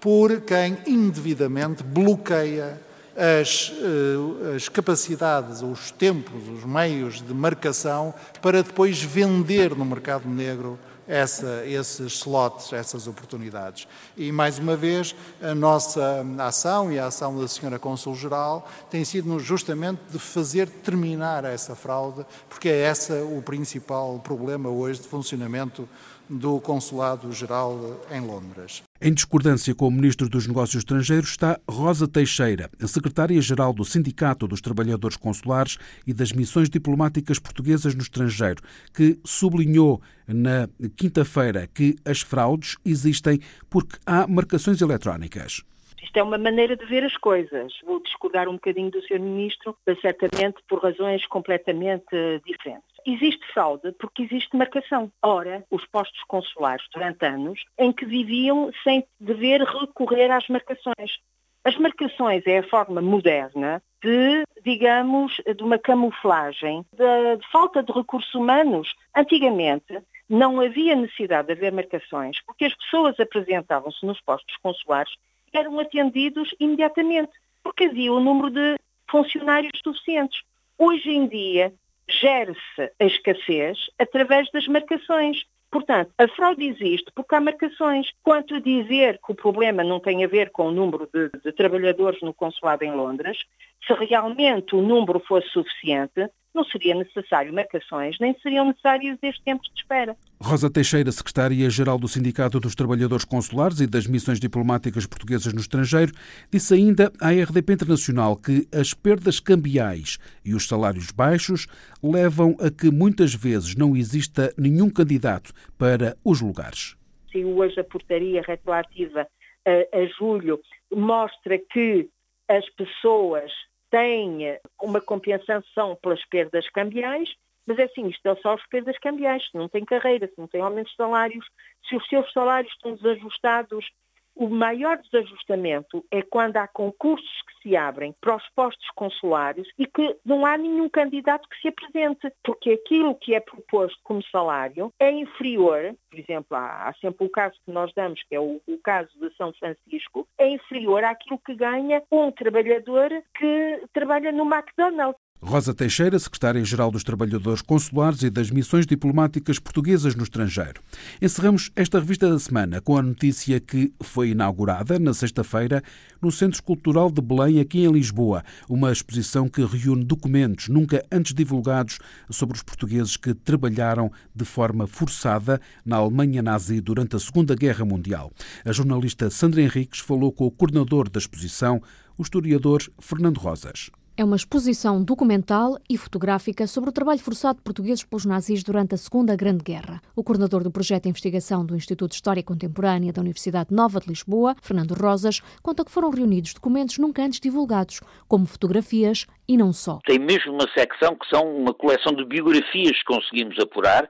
por 0.00 0.40
quem 0.40 0.78
indevidamente 0.86 1.82
bloqueia 1.82 2.80
as, 3.16 3.72
eh, 3.76 4.56
as, 4.56 4.68
capacidades, 4.68 5.62
os 5.62 5.90
tempos, 5.90 6.48
os 6.48 6.64
meios 6.64 7.20
de 7.20 7.34
marcação 7.34 8.14
para 8.40 8.62
depois 8.62 9.02
vender 9.02 9.76
no 9.76 9.84
mercado 9.84 10.28
negro 10.28 10.78
essa, 11.10 11.66
esses 11.66 12.12
slots, 12.12 12.72
essas 12.72 13.08
oportunidades. 13.08 13.88
E, 14.16 14.30
mais 14.30 14.60
uma 14.60 14.76
vez, 14.76 15.12
a 15.42 15.52
nossa 15.56 16.24
ação 16.38 16.92
e 16.92 17.00
a 17.00 17.06
ação 17.06 17.36
da 17.36 17.48
Senhora 17.48 17.80
Cônsul-Geral 17.80 18.68
tem 18.88 19.04
sido 19.04 19.40
justamente 19.40 20.00
de 20.08 20.20
fazer 20.20 20.68
terminar 20.68 21.44
essa 21.44 21.74
fraude, 21.74 22.24
porque 22.48 22.68
é 22.68 22.88
esse 22.88 23.12
o 23.12 23.42
principal 23.42 24.20
problema 24.20 24.68
hoje 24.68 25.00
de 25.00 25.08
funcionamento 25.08 25.88
do 26.28 26.60
Consulado-Geral 26.60 28.00
em 28.12 28.20
Londres. 28.20 28.84
Em 29.02 29.14
discordância 29.14 29.74
com 29.74 29.88
o 29.88 29.90
Ministro 29.90 30.28
dos 30.28 30.46
Negócios 30.46 30.82
Estrangeiros 30.82 31.30
está 31.30 31.58
Rosa 31.66 32.06
Teixeira, 32.06 32.70
a 32.78 32.86
Secretária-Geral 32.86 33.72
do 33.72 33.82
Sindicato 33.82 34.46
dos 34.46 34.60
Trabalhadores 34.60 35.16
Consulares 35.16 35.78
e 36.06 36.12
das 36.12 36.32
Missões 36.32 36.68
Diplomáticas 36.68 37.38
Portuguesas 37.38 37.94
no 37.94 38.02
Estrangeiro, 38.02 38.62
que 38.92 39.18
sublinhou 39.24 40.02
na 40.28 40.68
quinta-feira 40.96 41.66
que 41.66 41.96
as 42.04 42.20
fraudes 42.20 42.76
existem 42.84 43.40
porque 43.70 43.96
há 44.04 44.26
marcações 44.26 44.82
eletrónicas. 44.82 45.62
Isto 46.02 46.16
é 46.16 46.22
uma 46.22 46.38
maneira 46.38 46.76
de 46.76 46.84
ver 46.86 47.04
as 47.04 47.16
coisas. 47.16 47.72
Vou 47.84 48.02
discordar 48.02 48.48
um 48.48 48.54
bocadinho 48.54 48.90
do 48.90 49.02
Sr. 49.02 49.20
Ministro, 49.20 49.76
certamente 50.00 50.62
por 50.68 50.82
razões 50.82 51.26
completamente 51.26 52.40
diferentes. 52.44 52.90
Existe 53.06 53.46
fraude 53.52 53.92
porque 53.92 54.22
existe 54.22 54.56
marcação. 54.56 55.10
Ora, 55.22 55.64
os 55.70 55.84
postos 55.86 56.22
consulares 56.24 56.84
durante 56.92 57.24
anos 57.24 57.62
em 57.78 57.92
que 57.92 58.04
viviam 58.04 58.70
sem 58.84 59.04
dever 59.18 59.62
recorrer 59.62 60.30
às 60.30 60.46
marcações. 60.48 61.18
As 61.64 61.76
marcações 61.76 62.46
é 62.46 62.58
a 62.58 62.68
forma 62.68 63.02
moderna 63.02 63.82
de, 64.02 64.44
digamos, 64.64 65.36
de 65.54 65.62
uma 65.62 65.78
camuflagem, 65.78 66.84
de, 66.92 67.36
de, 67.36 67.46
falta 67.52 67.82
de 67.82 67.92
recursos 67.92 68.34
humanos. 68.34 68.94
Antigamente 69.14 70.00
não 70.28 70.60
havia 70.60 70.96
necessidade 70.96 71.48
de 71.48 71.52
haver 71.52 71.72
marcações, 71.72 72.40
porque 72.46 72.64
as 72.64 72.74
pessoas 72.74 73.18
apresentavam-se 73.20 74.04
nos 74.06 74.20
postos 74.22 74.56
consulares 74.62 75.12
eram 75.52 75.78
atendidos 75.78 76.54
imediatamente, 76.58 77.32
porque 77.62 77.84
havia 77.84 78.12
um 78.12 78.20
número 78.20 78.50
de 78.50 78.76
funcionários 79.10 79.72
suficientes. 79.82 80.42
Hoje 80.78 81.10
em 81.10 81.26
dia, 81.26 81.72
gere-se 82.08 82.92
a 82.98 83.04
escassez 83.04 83.78
através 83.98 84.50
das 84.50 84.66
marcações. 84.66 85.44
Portanto, 85.70 86.10
a 86.18 86.26
fraude 86.28 86.66
existe 86.66 87.10
porque 87.14 87.34
há 87.34 87.40
marcações. 87.40 88.08
Quanto 88.22 88.56
a 88.56 88.60
dizer 88.60 89.20
que 89.24 89.32
o 89.32 89.34
problema 89.34 89.84
não 89.84 90.00
tem 90.00 90.24
a 90.24 90.28
ver 90.28 90.50
com 90.50 90.66
o 90.66 90.72
número 90.72 91.08
de, 91.12 91.30
de 91.44 91.52
trabalhadores 91.52 92.20
no 92.22 92.34
consulado 92.34 92.84
em 92.84 92.92
Londres, 92.92 93.38
se 93.86 93.94
realmente 93.94 94.74
o 94.74 94.82
número 94.82 95.20
fosse 95.20 95.48
suficiente, 95.48 96.28
não 96.54 96.64
seria 96.64 96.94
necessário 96.94 97.52
marcações, 97.52 98.16
nem 98.20 98.36
seriam 98.40 98.66
necessários 98.66 99.18
estes 99.22 99.42
tempos 99.44 99.70
de 99.72 99.80
espera. 99.80 100.16
Rosa 100.42 100.70
Teixeira, 100.70 101.12
secretária-geral 101.12 101.98
do 101.98 102.08
Sindicato 102.08 102.58
dos 102.58 102.74
Trabalhadores 102.74 103.24
Consulares 103.24 103.80
e 103.80 103.86
das 103.86 104.06
Missões 104.06 104.40
Diplomáticas 104.40 105.06
Portuguesas 105.06 105.52
no 105.52 105.60
Estrangeiro, 105.60 106.12
disse 106.50 106.74
ainda 106.74 107.12
à 107.20 107.30
RDP 107.30 107.74
Internacional 107.74 108.36
que 108.36 108.66
as 108.72 108.92
perdas 108.92 109.38
cambiais 109.38 110.18
e 110.44 110.54
os 110.54 110.66
salários 110.66 111.12
baixos 111.12 111.66
levam 112.02 112.56
a 112.60 112.70
que 112.70 112.90
muitas 112.90 113.32
vezes 113.32 113.76
não 113.76 113.96
exista 113.96 114.52
nenhum 114.58 114.90
candidato 114.90 115.52
para 115.78 116.16
os 116.24 116.40
lugares. 116.40 116.96
Se 117.30 117.44
hoje 117.44 117.78
a 117.78 117.84
portaria 117.84 118.42
retroativa 118.42 119.26
a, 119.64 119.96
a 119.96 120.06
julho 120.18 120.60
mostra 120.92 121.58
que 121.58 122.08
as 122.48 122.68
pessoas 122.70 123.52
tem 123.90 124.58
uma 124.80 125.00
compensação 125.00 125.96
pelas 125.96 126.24
perdas 126.26 126.68
cambiais, 126.70 127.28
mas 127.66 127.78
é 127.78 127.84
assim, 127.84 128.06
isto 128.08 128.26
é 128.26 128.34
só 128.36 128.54
as 128.54 128.66
perdas 128.68 128.98
cambiais, 128.98 129.42
se 129.50 129.56
não 129.56 129.68
tem 129.68 129.84
carreira, 129.84 130.26
se 130.26 130.38
não 130.38 130.46
tem 130.46 130.60
aumentos 130.60 130.90
de 130.92 130.96
salários, 130.96 131.44
se 131.88 131.96
os 131.96 132.06
seus 132.08 132.32
salários 132.32 132.72
estão 132.72 132.94
desajustados 132.94 133.86
o 134.34 134.48
maior 134.48 134.98
desajustamento 134.98 136.04
é 136.10 136.22
quando 136.22 136.56
há 136.56 136.66
concursos 136.66 137.42
que 137.42 137.62
se 137.62 137.76
abrem 137.76 138.14
para 138.20 138.36
os 138.36 138.48
postos 138.54 138.88
consulares 138.94 139.66
e 139.78 139.86
que 139.86 140.16
não 140.24 140.46
há 140.46 140.56
nenhum 140.56 140.88
candidato 140.88 141.48
que 141.48 141.60
se 141.60 141.68
apresente, 141.68 142.32
porque 142.42 142.70
aquilo 142.70 143.14
que 143.14 143.34
é 143.34 143.40
proposto 143.40 143.98
como 144.02 144.22
salário 144.24 144.92
é 144.98 145.10
inferior, 145.10 145.94
por 146.08 146.18
exemplo, 146.18 146.56
há, 146.56 146.88
há 146.88 146.94
sempre 146.94 147.26
o 147.26 147.30
caso 147.30 147.54
que 147.64 147.70
nós 147.70 147.92
damos, 147.94 148.22
que 148.22 148.34
é 148.34 148.40
o, 148.40 148.60
o 148.66 148.78
caso 148.78 149.10
de 149.20 149.34
São 149.36 149.52
Francisco, 149.52 150.26
é 150.38 150.48
inferior 150.48 151.04
àquilo 151.04 151.38
que 151.38 151.54
ganha 151.54 152.02
um 152.10 152.30
trabalhador 152.30 153.10
que 153.34 153.82
trabalha 153.92 154.32
no 154.32 154.44
McDonald's. 154.44 155.20
Rosa 155.42 155.72
Teixeira, 155.72 156.18
secretária-geral 156.18 156.90
dos 156.90 157.02
Trabalhadores 157.02 157.62
Consulares 157.62 158.22
e 158.22 158.28
das 158.28 158.50
Missões 158.50 158.86
Diplomáticas 158.86 159.58
Portuguesas 159.58 160.14
no 160.14 160.22
Estrangeiro. 160.22 160.82
Encerramos 161.20 161.70
esta 161.74 161.98
revista 161.98 162.28
da 162.28 162.38
semana 162.38 162.78
com 162.82 162.98
a 162.98 163.02
notícia 163.02 163.58
que 163.58 163.90
foi 164.02 164.30
inaugurada 164.30 164.98
na 164.98 165.14
sexta-feira 165.14 165.82
no 166.20 166.30
Centro 166.30 166.62
Cultural 166.62 167.10
de 167.10 167.22
Belém, 167.22 167.58
aqui 167.58 167.80
em 167.80 167.90
Lisboa, 167.90 168.44
uma 168.68 168.92
exposição 168.92 169.48
que 169.48 169.64
reúne 169.64 170.04
documentos 170.04 170.68
nunca 170.68 171.02
antes 171.10 171.32
divulgados 171.32 171.98
sobre 172.28 172.54
os 172.56 172.62
portugueses 172.62 173.16
que 173.16 173.32
trabalharam 173.32 174.12
de 174.34 174.44
forma 174.44 174.86
forçada 174.86 175.58
na 175.86 175.96
Alemanha 175.96 176.42
nazi 176.42 176.82
durante 176.82 177.16
a 177.16 177.18
Segunda 177.18 177.54
Guerra 177.54 177.86
Mundial. 177.86 178.30
A 178.62 178.72
jornalista 178.72 179.30
Sandra 179.30 179.62
Henriques 179.62 180.00
falou 180.00 180.30
com 180.30 180.44
o 180.44 180.50
coordenador 180.50 181.08
da 181.08 181.18
exposição, 181.18 181.80
o 182.18 182.22
historiador 182.22 182.82
Fernando 182.98 183.38
Rosas. 183.38 183.90
É 184.20 184.24
uma 184.24 184.36
exposição 184.36 185.02
documental 185.02 185.78
e 185.88 185.96
fotográfica 185.96 186.66
sobre 186.66 186.90
o 186.90 186.92
trabalho 186.92 187.18
forçado 187.20 187.56
de 187.56 187.64
portugueses 187.64 188.04
pelos 188.04 188.26
nazis 188.26 188.62
durante 188.62 188.94
a 188.94 188.98
Segunda 188.98 189.34
Grande 189.34 189.64
Guerra. 189.64 189.98
O 190.14 190.22
coordenador 190.22 190.62
do 190.62 190.70
projeto 190.70 191.04
de 191.04 191.08
investigação 191.08 191.64
do 191.64 191.74
Instituto 191.74 192.10
de 192.10 192.16
História 192.16 192.42
Contemporânea 192.42 193.14
da 193.14 193.22
Universidade 193.22 193.72
Nova 193.72 193.98
de 193.98 194.08
Lisboa, 194.08 194.54
Fernando 194.60 194.92
Rosas, 194.92 195.40
conta 195.62 195.86
que 195.86 195.90
foram 195.90 196.10
reunidos 196.10 196.52
documentos 196.52 196.98
nunca 196.98 197.22
antes 197.22 197.40
divulgados, 197.40 198.02
como 198.28 198.44
fotografias 198.44 199.26
e 199.48 199.56
não 199.56 199.72
só. 199.72 200.00
Tem 200.04 200.18
mesmo 200.18 200.52
uma 200.52 200.68
secção 200.76 201.16
que 201.16 201.26
são 201.34 201.56
uma 201.56 201.72
coleção 201.72 202.12
de 202.12 202.22
biografias 202.26 202.98
que 202.98 203.04
conseguimos 203.04 203.58
apurar 203.58 204.06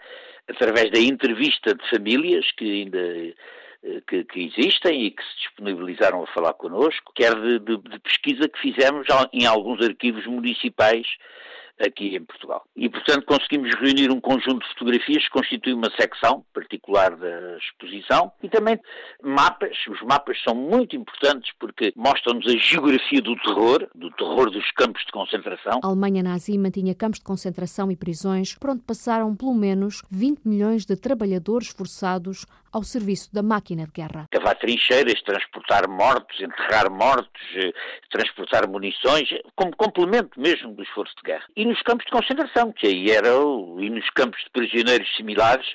através 0.49 0.91
da 0.91 0.99
entrevista 0.99 1.73
de 1.73 1.89
famílias 1.89 2.45
que 2.59 2.65
ainda 2.65 2.99
que, 4.07 4.25
que, 4.25 4.45
existem 4.47 5.07
e 5.07 5.11
que 5.11 5.23
se 5.23 5.37
disponibilizaram 5.39 6.23
a 6.23 6.27
falar 6.29 6.55
connosco, 6.55 7.13
quer 7.15 7.35
de, 7.35 7.59
de, 7.61 7.77
de 7.79 7.99
pesquisa 8.01 8.49
que 8.49 8.61
fizemos 8.61 9.07
em 9.33 9.47
alguns 9.47 9.83
arquivos 9.85 10.27
municipais 10.27 11.07
aqui 11.81 12.17
em 12.17 12.25
Portugal. 12.25 12.65
E, 12.77 12.89
portanto, 12.89 13.25
conseguimos 13.25 13.75
reunir 13.77 14.11
um 14.11 14.21
conjunto 14.21 14.61
de 14.61 14.69
fotografias 14.75 15.25
que 15.25 15.31
constitui 15.31 15.73
uma 15.73 15.91
secção 15.99 16.45
particular 16.53 17.17
da 17.17 17.57
exposição 17.59 18.33
e 18.43 18.49
também 18.49 18.79
mapas. 19.23 19.77
Os 19.89 20.01
mapas 20.03 20.39
são 20.43 20.55
muito 20.55 20.97
importantes 20.97 21.51
porque 21.59 21.93
mostram-nos 21.97 22.47
a 22.47 22.57
geografia 22.57 23.21
do 23.21 23.37
terror, 23.37 23.89
do 23.95 24.11
terror 24.13 24.51
dos 24.51 24.71
campos 24.73 25.05
de 25.05 25.13
concentração. 25.13 25.81
A 25.83 25.87
Alemanha 25.87 26.23
nazi 26.23 26.57
mantinha 26.59 26.95
campos 26.95 27.19
de 27.19 27.25
concentração 27.25 27.91
e 27.91 27.97
prisões 27.97 28.55
por 28.55 28.71
onde 28.71 28.83
passaram 28.83 29.35
pelo 29.35 29.55
menos 29.55 30.03
20 30.11 30.41
milhões 30.45 30.85
de 30.85 30.97
trabalhadores 30.97 31.69
forçados 31.69 32.47
ao 32.73 32.83
serviço 32.83 33.33
da 33.35 33.43
máquina 33.43 33.85
de 33.85 33.93
guerra. 33.93 34.29
Cavar 34.31 34.57
trincheiras, 34.57 35.21
transportar 35.23 35.89
mortos, 35.89 36.41
enterrar 36.41 36.91
mortos, 36.91 37.43
eh, 37.57 37.73
transportar 38.11 38.69
munições, 38.69 39.29
como 39.57 39.75
complemento 39.77 40.41
mesmo 40.41 40.75
do 40.75 40.83
esforço 40.83 41.15
de 41.17 41.23
guerra. 41.23 41.45
E 41.57 41.65
nos 41.71 41.83
campos 41.83 42.05
de 42.05 42.13
concentração, 42.13 42.73
que 42.73 42.87
aí 42.87 43.11
era, 43.11 43.29
e 43.29 43.91
nos 43.91 44.09
campos 44.11 44.43
de 44.43 44.51
prisioneiros 44.51 45.09
similares, 45.17 45.67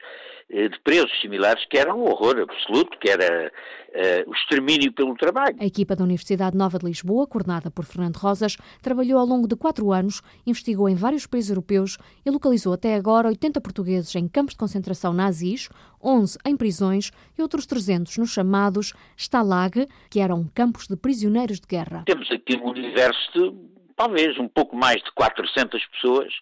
eh, 0.50 0.68
de 0.68 0.80
presos 0.82 1.12
similares, 1.22 1.66
que 1.70 1.78
era 1.78 1.96
um 1.96 2.04
horror 2.04 2.38
absoluto, 2.40 3.00
que 3.00 3.10
era 3.10 3.52
uh, 3.96 4.30
o 4.30 4.34
extermínio 4.34 4.92
pelo 4.94 5.16
trabalho. 5.16 5.56
A 5.60 5.66
equipa 5.66 5.96
da 5.96 6.04
Universidade 6.04 6.56
Nova 6.56 6.78
de 6.78 6.86
Lisboa, 6.86 7.26
coordenada 7.26 7.72
por 7.72 7.84
Fernando 7.86 8.18
Rosas, 8.18 8.58
trabalhou 8.82 9.18
ao 9.18 9.26
longo 9.26 9.48
de 9.48 9.56
quatro 9.56 9.92
anos, 9.92 10.22
investigou 10.46 10.88
em 10.88 10.96
vários 10.96 11.26
países 11.26 11.50
europeus 11.50 11.98
e 12.24 12.30
localizou 12.30 12.74
até 12.74 12.94
agora 12.94 13.30
80 13.30 13.60
portugueses 13.60 14.14
em 14.16 14.28
campos 14.28 14.54
de 14.54 14.60
concentração 14.60 15.14
nazis, 15.14 15.70
11 16.04 16.38
em 16.46 16.56
prisões 16.56 17.12
e 17.38 17.42
outros 17.42 17.66
300 17.66 18.16
nos 18.18 18.32
chamados 18.32 18.94
Stalag, 19.18 19.88
que 20.12 20.20
eram 20.20 20.48
campos 20.54 20.88
de 20.88 20.96
prisioneiros 20.96 21.60
de 21.60 21.68
guerra. 21.68 22.04
Temos 22.06 22.30
aqui 22.30 22.56
um 22.58 22.70
universo 22.70 23.32
de, 23.34 23.75
talvez, 23.96 24.38
um 24.38 24.48
pouco 24.48 24.76
mais 24.76 25.02
de 25.02 25.12
400 25.12 25.86
pessoas 25.88 26.34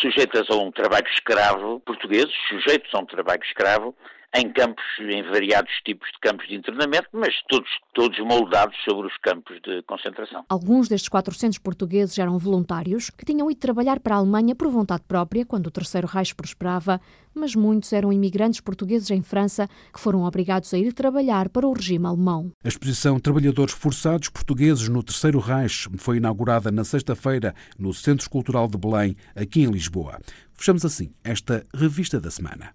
sujeitas 0.00 0.48
a 0.50 0.54
um 0.54 0.70
trabalho 0.70 1.06
escravo, 1.08 1.80
portugueses 1.80 2.34
sujeitos 2.48 2.92
a 2.94 2.98
um 2.98 3.06
trabalho 3.06 3.42
escravo, 3.42 3.96
em 4.34 4.52
campos, 4.52 4.84
em 5.00 5.22
variados 5.22 5.72
tipos 5.84 6.08
de 6.12 6.18
campos 6.20 6.46
de 6.48 6.54
internamento, 6.54 7.08
mas 7.12 7.34
todos, 7.48 7.68
todos 7.94 8.18
moldados 8.20 8.76
sobre 8.84 9.06
os 9.06 9.16
campos 9.18 9.58
de 9.62 9.82
concentração. 9.82 10.44
Alguns 10.48 10.88
destes 10.88 11.08
400 11.08 11.58
portugueses 11.58 12.18
eram 12.18 12.38
voluntários 12.38 13.10
que 13.10 13.24
tinham 13.24 13.50
ido 13.50 13.58
trabalhar 13.58 14.00
para 14.00 14.16
a 14.16 14.18
Alemanha 14.18 14.54
por 14.54 14.68
vontade 14.68 15.02
própria 15.08 15.46
quando 15.46 15.68
o 15.68 15.70
Terceiro 15.70 16.06
Reich 16.06 16.34
prosperava, 16.34 17.00
mas 17.34 17.54
muitos 17.54 17.92
eram 17.92 18.12
imigrantes 18.12 18.60
portugueses 18.60 19.10
em 19.10 19.22
França 19.22 19.68
que 19.92 20.00
foram 20.00 20.24
obrigados 20.24 20.72
a 20.74 20.78
ir 20.78 20.92
trabalhar 20.92 21.48
para 21.48 21.66
o 21.66 21.72
regime 21.72 22.06
alemão. 22.06 22.52
A 22.62 22.68
exposição 22.68 23.18
Trabalhadores 23.18 23.74
Forçados 23.74 24.28
Portugueses 24.28 24.88
no 24.88 25.02
Terceiro 25.02 25.38
Reich 25.38 25.88
foi 25.96 26.18
inaugurada 26.18 26.70
na 26.70 26.84
sexta-feira 26.84 27.54
no 27.78 27.94
Centro 27.94 28.28
Cultural 28.28 28.68
de 28.68 28.76
Belém, 28.76 29.16
aqui 29.34 29.62
em 29.62 29.70
Lisboa. 29.70 30.18
Fechamos 30.52 30.84
assim 30.84 31.14
esta 31.24 31.64
revista 31.74 32.20
da 32.20 32.30
semana. 32.30 32.74